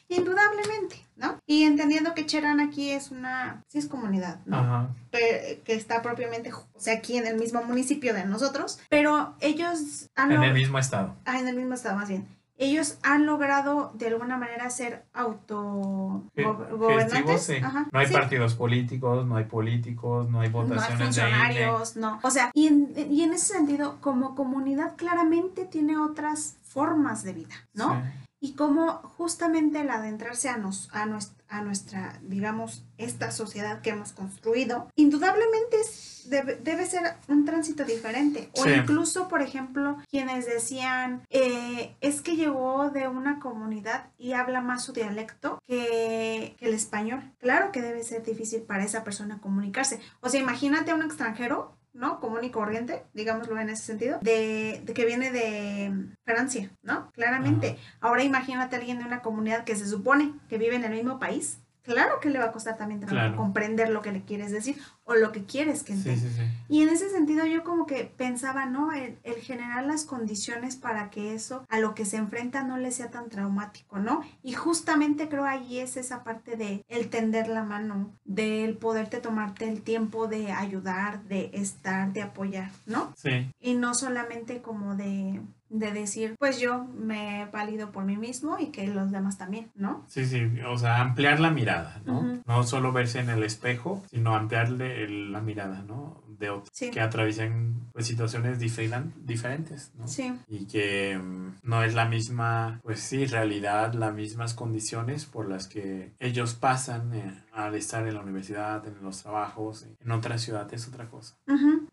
indudablemente, 0.10 0.96
¿no? 1.16 1.38
Y 1.46 1.64
entendiendo 1.64 2.14
que 2.14 2.26
Cherán 2.26 2.60
aquí 2.60 2.92
es 2.92 3.12
una, 3.12 3.64
sí 3.68 3.78
es 3.78 3.88
comunidad, 3.88 4.40
¿no? 4.46 4.58
Ajá. 4.58 4.90
Que, 5.12 5.62
que 5.66 5.76
está 5.76 6.02
propiamente, 6.02 6.52
o 6.54 6.80
sea, 6.80 6.96
aquí 6.96 7.18
en 7.18 7.28
el 7.28 7.36
mismo 7.38 7.62
municipio 7.64 8.14
de 8.14 8.26
nosotros, 8.26 8.80
pero 8.90 9.36
ellos 9.42 10.10
En 10.16 10.32
el 10.32 10.54
mismo 10.54 10.80
estado. 10.80 11.16
ah, 11.26 11.40
en 11.40 11.48
el 11.48 11.56
mismo 11.56 11.74
estado 11.76 11.96
más 11.98 12.10
bien. 12.10 12.28
Ellos 12.58 13.00
han 13.02 13.26
logrado 13.26 13.92
de 13.96 14.08
alguna 14.08 14.38
manera 14.38 14.70
ser 14.70 15.06
auto 15.14 16.24
Ge- 16.36 16.44
go- 16.44 16.58
gestivos, 16.58 16.80
gobernantes. 16.80 17.44
sí. 17.44 17.56
No 17.92 18.00
hay 18.00 18.08
sí. 18.08 18.14
partidos 18.14 18.54
políticos, 18.56 19.26
no 19.26 19.36
hay 19.38 19.46
políticos, 19.46 20.30
no 20.30 20.42
hay 20.42 20.50
No 20.50 20.60
hay 20.62 20.68
votaciones 20.70 21.16
de 21.16 21.22
INE. 21.22 21.32
funcionarios, 21.32 21.96
no. 21.98 22.20
O 22.22 22.30
sea, 22.30 22.52
y 22.54 22.68
en, 22.68 22.94
y 23.10 23.24
en 23.24 23.34
ese 23.34 23.54
sentido, 23.56 23.98
como 24.02 24.36
comunidad 24.36 24.96
claramente 24.98 25.66
tiene 25.66 25.98
otras 25.98 26.58
formas 26.64 27.24
de 27.24 27.34
vida, 27.34 27.56
¿no? 27.74 27.94
Sí. 27.96 28.10
Y 28.44 28.56
como 28.56 28.92
justamente 29.18 29.80
el 29.80 29.90
adentrarse 29.90 30.50
a, 30.50 30.58
nos, 30.58 30.90
a, 30.92 31.04
a 31.48 31.62
nuestra, 31.62 32.20
digamos, 32.24 32.84
esta 32.98 33.32
sociedad 33.32 33.82
que 33.82 33.92
hemos 33.92 34.12
construido, 34.12 34.90
indudablemente 34.98 35.78
es- 35.80 36.24
debe, 36.30 36.56
debe 36.58 36.86
ser 36.86 37.04
un 37.30 37.46
tránsito 37.46 37.86
diferente. 37.86 38.50
O 38.58 38.64
Sí. 38.66 38.72
incluso, 38.72 39.30
por 39.30 39.42
ejemplo, 39.42 39.98
quienes 40.10 40.46
decían, 40.46 41.22
eh, 41.30 41.96
es 42.02 42.22
que 42.22 42.36
llegó 42.36 42.90
de 42.90 43.08
una 43.08 43.40
comunidad 43.40 44.08
y 44.18 44.34
habla 44.34 44.60
más 44.60 44.84
su 44.84 44.92
dialecto 44.92 45.60
que, 45.66 46.58
que 46.60 46.66
el 46.66 46.74
español. 46.74 47.24
Claro 47.40 47.72
que 47.72 47.82
debe 47.82 48.04
ser 48.04 48.24
difícil 48.24 48.62
para 48.64 48.84
esa 48.84 49.06
persona 49.06 49.40
comunicarse. 49.40 50.02
O 50.20 50.28
sea, 50.28 50.42
imagínate 50.42 50.92
a 50.92 50.96
un 50.96 51.04
extranjero. 51.04 51.78
¿No? 51.94 52.20
Común 52.20 52.44
y 52.44 52.50
corriente, 52.50 53.04
digámoslo 53.14 53.60
en 53.60 53.70
ese 53.70 53.84
sentido, 53.84 54.20
de, 54.22 54.82
de 54.84 54.94
que 54.94 55.06
viene 55.06 55.32
de 55.32 55.94
Francia, 56.26 56.72
¿no? 56.82 57.12
Claramente. 57.14 57.78
Ahora 58.02 58.24
imagínate 58.24 58.76
a 58.76 58.80
alguien 58.80 59.00
de 59.00 59.06
una 59.06 59.22
comunidad 59.22 59.64
que 59.64 59.76
se 59.76 59.88
supone 59.88 60.34
que 60.50 60.58
vive 60.58 60.76
en 60.76 60.84
el 60.84 60.92
mismo 60.92 61.20
país. 61.20 61.60
Claro 61.84 62.20
que 62.22 62.30
le 62.30 62.40
va 62.40 62.46
a 62.46 62.52
costar 62.52 62.78
también 62.78 63.02
Claro. 63.02 63.36
comprender 63.36 63.90
lo 63.90 64.02
que 64.02 64.12
le 64.12 64.22
quieres 64.24 64.52
decir 64.52 64.78
o 65.04 65.16
lo 65.16 65.32
que 65.34 65.44
quieres 65.44 65.84
que 65.84 65.94
Sí, 65.94 66.10
entienda. 66.10 66.22
sí, 66.22 66.36
sí. 66.36 66.44
Y 66.70 66.82
en 66.82 66.90
ese 66.90 67.10
sentido 67.10 67.46
yo 67.46 67.64
como 67.64 67.86
que 67.86 68.06
pensaba, 68.06 68.66
¿no? 68.66 68.94
El, 68.94 69.18
el 69.24 69.36
generar 69.36 69.84
las 69.86 70.06
condiciones 70.06 70.78
para 70.78 71.10
que 71.10 71.34
eso 71.36 71.66
a 71.70 71.80
lo 71.80 71.94
que 71.94 72.06
se 72.06 72.18
enfrenta 72.18 72.64
no 72.64 72.78
le 72.78 72.92
sea 72.92 73.10
tan 73.12 73.30
traumático, 73.30 74.00
¿no? 74.00 74.22
Y 74.44 74.54
justamente 74.54 75.28
creo 75.28 75.44
ahí 75.46 75.80
es 75.80 75.98
esa 75.98 76.24
parte 76.24 76.56
de 76.56 76.86
el 76.88 77.10
tender 77.10 77.48
la 77.50 77.64
mano, 77.64 78.12
del 78.24 78.78
poderte 78.78 79.20
tomarte 79.20 79.68
el 79.68 79.82
tiempo 79.82 80.28
de 80.28 80.52
ayudar, 80.54 81.24
de 81.24 81.52
estar, 81.54 82.14
de 82.14 82.22
apoyar, 82.22 82.72
¿no? 82.86 83.14
Sí, 83.18 83.52
Y 83.60 83.74
no 83.74 83.94
solamente 83.94 84.62
como 84.62 84.96
de, 84.96 85.42
de 85.74 85.92
decir, 85.92 86.36
pues 86.38 86.60
yo 86.60 86.86
me 86.86 87.42
he 87.42 87.46
valido 87.48 87.92
por 87.92 88.06
mí 88.06 88.16
mismo 88.16 88.58
y 88.60 88.68
que 88.68 88.88
los 88.88 89.12
demás 89.12 89.38
también, 89.40 89.72
¿no? 89.76 90.06
sí, 90.08 90.26
sí. 90.26 90.48
O 90.68 90.78
sea, 90.78 91.02
ampliar 91.02 91.40
la 91.40 91.50
mirada, 91.50 92.00
¿no? 92.06 92.42
No 92.46 92.64
solo 92.64 92.92
verse 92.92 93.20
en 93.20 93.30
el 93.30 93.44
espejo, 93.44 94.04
sino 94.12 94.36
ampliarle 94.36 95.04
el- 95.04 95.32
la 95.32 95.42
mirada, 95.42 95.82
¿no? 95.82 96.22
De 96.28 96.50
otros 96.52 96.70
Sí. 96.74 96.92
que 96.92 97.02
atraviesan 97.02 97.74
pues, 97.92 98.06
situaciones 98.08 98.60
diferan- 98.60 99.14
diferentes, 99.26 99.92
¿no? 99.98 100.08
Sí. 100.08 100.34
y 100.48 100.66
que 100.68 101.18
mm, 101.18 101.56
no 101.64 101.84
es 101.84 101.94
la 101.96 102.06
misma, 102.06 102.80
pues 102.84 103.00
sí, 103.00 103.26
realidad, 103.26 103.94
las 103.94 104.14
mismas 104.14 104.54
condiciones 104.54 105.26
por 105.26 105.48
las 105.50 105.68
que 105.68 106.14
ellos 106.20 106.54
pasan 106.56 107.14
eh, 107.14 107.44
al 107.52 107.74
estar 107.76 108.08
en 108.08 108.14
la 108.16 108.22
universidad, 108.22 108.86
en 108.88 109.02
los 109.04 109.22
trabajos, 109.24 109.88
en 110.00 110.12
otra 110.12 110.38
ciudad 110.38 110.72
es 110.74 110.88
otra 110.88 111.08
cosa. 111.08 111.36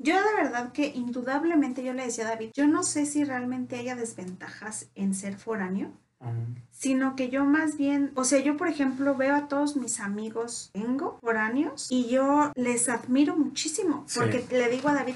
Yo 0.02 0.14
de 0.14 0.34
verdad 0.42 0.72
que 0.72 0.86
indudablemente 0.86 1.84
yo 1.84 1.92
le 1.92 2.04
decía 2.04 2.24
a 2.24 2.30
David, 2.30 2.52
yo 2.54 2.66
no 2.66 2.82
sé 2.82 3.04
si 3.04 3.22
realmente 3.22 3.76
haya 3.76 3.94
desventajas 3.96 4.90
en 4.94 5.14
ser 5.14 5.36
foráneo, 5.36 5.92
Um, 6.22 6.54
sino 6.80 7.14
que 7.14 7.28
yo 7.28 7.44
más 7.44 7.76
bien, 7.76 8.10
o 8.14 8.24
sea, 8.24 8.40
yo 8.40 8.56
por 8.56 8.68
ejemplo 8.68 9.14
veo 9.14 9.34
a 9.36 9.48
todos 9.48 9.76
mis 9.76 10.00
amigos 10.00 10.70
tengo 10.72 11.18
foráneos 11.20 11.88
y 11.90 12.08
yo 12.08 12.52
les 12.54 12.88
admiro 12.88 13.36
muchísimo 13.36 14.04
Sí. 14.06 14.18
porque 14.18 14.44
le 14.50 14.68
digo 14.70 14.88
a 14.88 14.94
David, 14.94 15.14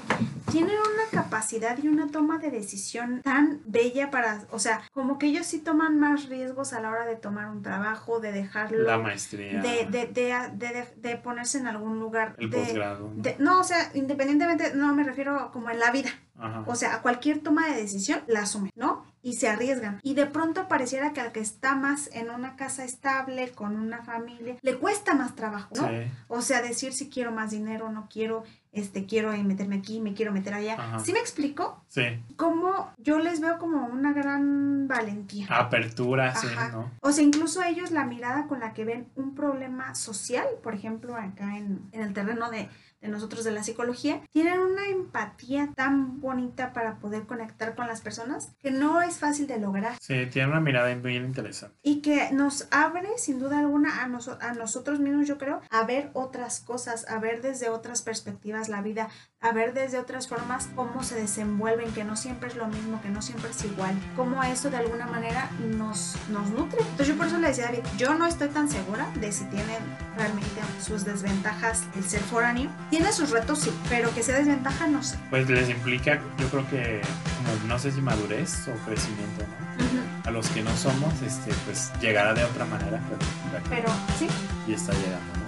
tienen 0.51 0.75
una 0.75 1.21
capacidad 1.23 1.77
y 1.81 1.87
una 1.87 2.07
toma 2.07 2.37
de 2.37 2.51
decisión 2.51 3.21
tan 3.23 3.61
bella 3.65 4.11
para, 4.11 4.43
o 4.51 4.59
sea, 4.59 4.81
como 4.93 5.17
que 5.17 5.25
ellos 5.25 5.47
sí 5.47 5.57
toman 5.59 5.99
más 5.99 6.29
riesgos 6.29 6.71
a 6.73 6.79
la 6.81 6.89
hora 6.91 7.05
de 7.05 7.15
tomar 7.15 7.49
un 7.49 7.63
trabajo, 7.63 8.19
de 8.19 8.31
dejarlo, 8.31 8.83
la 8.83 8.99
maestría, 8.99 9.59
de, 9.61 9.87
de, 9.89 10.05
de, 10.05 10.33
de, 10.53 10.87
de 10.97 11.17
ponerse 11.17 11.57
en 11.57 11.65
algún 11.67 11.99
lugar. 11.99 12.35
el 12.37 12.51
de, 12.51 12.57
posgrado. 12.59 13.11
no, 13.39 13.59
o 13.59 13.63
sea, 13.63 13.89
independientemente, 13.95 14.73
no 14.75 14.93
me 14.93 15.03
refiero 15.03 15.49
como 15.51 15.71
en 15.71 15.79
la 15.79 15.89
vida. 15.91 16.09
Ajá. 16.37 16.63
O 16.67 16.75
sea, 16.75 16.95
a 16.95 17.01
cualquier 17.01 17.39
toma 17.39 17.65
de 17.69 17.75
decisión 17.81 18.19
la 18.27 18.41
asumen, 18.41 18.69
¿no? 18.75 19.05
Y 19.21 19.33
se 19.35 19.47
arriesgan. 19.47 19.99
Y 20.03 20.15
de 20.15 20.25
pronto 20.25 20.67
pareciera 20.67 21.13
que 21.13 21.21
al 21.21 21.31
que 21.31 21.39
está 21.55 21.73
más 21.73 22.09
en 22.13 22.29
una 22.29 22.57
casa 22.57 22.83
estable, 22.83 23.51
con 23.51 23.77
una 23.77 24.03
familia, 24.03 24.57
le 24.61 24.77
cuesta 24.77 25.15
más 25.15 25.35
trabajo, 25.35 25.73
¿no? 25.73 25.87
Sí, 25.87 26.11
O 26.27 26.41
sea, 26.41 26.61
decir 26.61 26.93
si 26.93 27.09
quiero 27.09 27.31
más 27.31 27.51
dinero, 27.51 27.89
no 27.89 28.09
quiero, 28.11 28.43
este, 28.73 29.05
quiero 29.05 29.31
meterme 29.31 29.77
aquí, 29.77 30.01
me 30.01 30.13
quiero 30.13 30.33
meter 30.33 30.53
allá. 30.53 30.73
Ajá. 30.77 30.99
¿Sí 30.99 31.13
me 31.13 31.19
explico? 31.19 31.81
sí. 31.87 32.03
Como 32.35 32.91
yo 32.97 33.19
les 33.19 33.39
veo 33.39 33.57
como 33.57 33.85
una 33.85 34.11
gran 34.11 34.87
valentía. 34.89 35.47
Apertura, 35.49 36.35
sí. 36.35 36.47
¿no? 36.73 36.91
O 36.99 37.11
sea, 37.13 37.23
incluso 37.23 37.63
ellos 37.63 37.91
la 37.91 38.05
mirada 38.05 38.47
con 38.47 38.59
la 38.59 38.73
que 38.73 38.83
ven 38.83 39.07
un 39.15 39.33
problema 39.33 39.95
social, 39.95 40.45
por 40.61 40.75
ejemplo, 40.75 41.15
acá 41.15 41.57
en, 41.57 41.87
en 41.93 42.01
el 42.01 42.13
terreno 42.13 42.51
de, 42.51 42.67
de 43.05 43.11
nosotros 43.11 43.43
de 43.43 43.51
la 43.51 43.63
psicología, 43.63 44.21
tienen 44.31 44.59
una 44.59 44.87
empatía 44.87 45.69
tan 45.75 46.19
bonita 46.21 46.73
para 46.73 46.95
poder 46.99 47.23
conectar 47.25 47.75
con 47.75 47.87
las 47.87 48.01
personas 48.01 48.51
que 48.59 48.71
no 48.71 49.01
es 49.01 49.17
fácil 49.19 49.47
de 49.47 49.59
lograr 49.59 49.95
Sí, 50.01 50.25
tiene 50.31 50.49
una 50.49 50.59
mirada 50.59 50.93
bien 50.95 51.25
interesante. 51.25 51.75
y 51.83 52.01
que 52.01 52.31
nos 52.31 52.67
abre 52.71 53.07
sin 53.17 53.39
duda 53.39 53.59
alguna 53.59 54.03
a, 54.03 54.07
noso- 54.07 54.37
a 54.41 54.53
nosotros 54.53 54.99
mismos, 54.99 55.27
yo 55.27 55.37
creo, 55.37 55.61
a 55.69 55.85
ver 55.85 56.09
otras 56.13 56.59
cosas, 56.59 57.07
a 57.09 57.19
ver 57.19 57.41
desde 57.41 57.69
otras 57.69 58.01
perspectivas 58.01 58.69
la 58.69 58.81
vida, 58.81 59.09
a 59.45 59.51
ver 59.51 59.73
desde 59.75 59.99
otras 59.99 60.27
formas 60.27 60.69
cómo 60.75 61.03
se 61.03 61.13
desenvuelven, 61.13 61.93
que 61.93 62.03
no 62.03 62.15
siempre 62.15 62.49
es 62.49 62.55
lo 62.55 62.65
mismo, 62.65 62.99
que 63.01 63.09
no 63.09 63.21
siempre 63.21 63.51
es 63.51 63.63
igual, 63.63 63.95
cómo 64.15 64.41
eso 64.43 64.71
de 64.71 64.77
alguna 64.77 65.05
manera 65.05 65.51
nos, 65.77 66.15
nos 66.29 66.49
nutre. 66.49 66.79
Entonces 66.81 67.09
yo 67.09 67.15
por 67.15 67.27
eso 67.27 67.37
le 67.37 67.49
decía 67.49 67.65
a 67.65 67.67
David, 67.67 67.83
yo 67.95 68.15
no 68.15 68.25
estoy 68.25 68.47
tan 68.49 68.67
segura 68.69 69.07
de 69.19 69.31
si 69.31 69.45
tienen 69.45 69.77
realmente 70.17 70.61
sus 70.81 71.05
desventajas 71.05 71.83
el 71.95 72.03
ser 72.03 72.21
foráneo. 72.21 72.71
Tiene 72.89 73.13
sus 73.13 73.29
retos, 73.29 73.59
sí, 73.59 73.71
pero 73.87 74.11
que 74.15 74.23
sea 74.23 74.39
desventaja, 74.39 74.87
no 74.87 75.03
sé. 75.03 75.19
Pues 75.29 75.47
les 75.47 75.69
implica, 75.69 76.19
yo 76.39 76.47
creo 76.49 76.67
que, 76.67 77.01
como, 77.37 77.67
no 77.67 77.77
sé 77.77 77.91
si 77.91 78.01
madurez 78.01 78.67
o 78.67 78.71
crecimiento, 78.85 79.43
¿no? 79.43 80.27
A 80.27 80.31
los 80.31 80.49
que 80.49 80.63
no 80.63 80.75
somos, 80.75 81.13
este, 81.21 81.53
pues 81.65 81.91
llegará 82.01 82.33
de 82.33 82.43
otra 82.43 82.65
manera, 82.65 82.99
pero, 83.07 83.63
Pero 83.69 83.89
sí, 84.17 84.27
y 84.67 84.73
está 84.73 84.91
llegando, 84.93 85.33
¿no? 85.37 85.44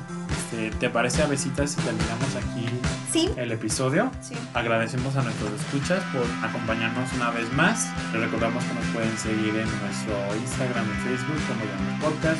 Este, 0.51 0.71
¿Te 0.71 0.89
parece, 0.89 1.23
Avesitas, 1.23 1.71
si 1.71 1.81
terminamos 1.81 2.35
aquí 2.35 2.65
sí, 3.11 3.29
el 3.35 3.51
episodio? 3.51 4.09
sí. 4.21 4.33
Agradecemos 4.53 5.13
a 5.17 5.21
nuestros 5.23 5.51
escuchas 5.59 6.01
por 6.13 6.23
acompañarnos 6.47 7.11
una 7.13 7.31
vez 7.31 7.51
más. 7.51 7.89
Les 8.13 8.21
recordamos 8.21 8.63
que 8.63 8.73
nos 8.73 8.85
pueden 8.93 9.17
seguir 9.17 9.55
en 9.57 9.67
nuestro 9.81 10.15
Instagram 10.39 10.85
y 10.85 11.07
Facebook 11.07 11.41
como 11.47 11.65
Llamamos 11.65 12.01
Podcast. 12.01 12.39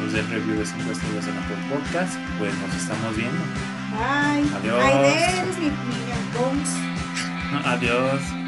Nos 0.00 0.12
den 0.12 0.28
review 0.30 0.58
de 0.58 0.66
5 0.66 0.90
estrellas 0.90 1.26
en 1.28 1.38
Apple 1.38 1.56
Podcast. 1.70 2.18
Pues 2.38 2.52
nos 2.58 2.74
estamos 2.74 3.16
viendo. 3.16 3.38
Bye. 3.94 4.50
Adiós. 4.58 4.84
Adiós. 7.64 8.43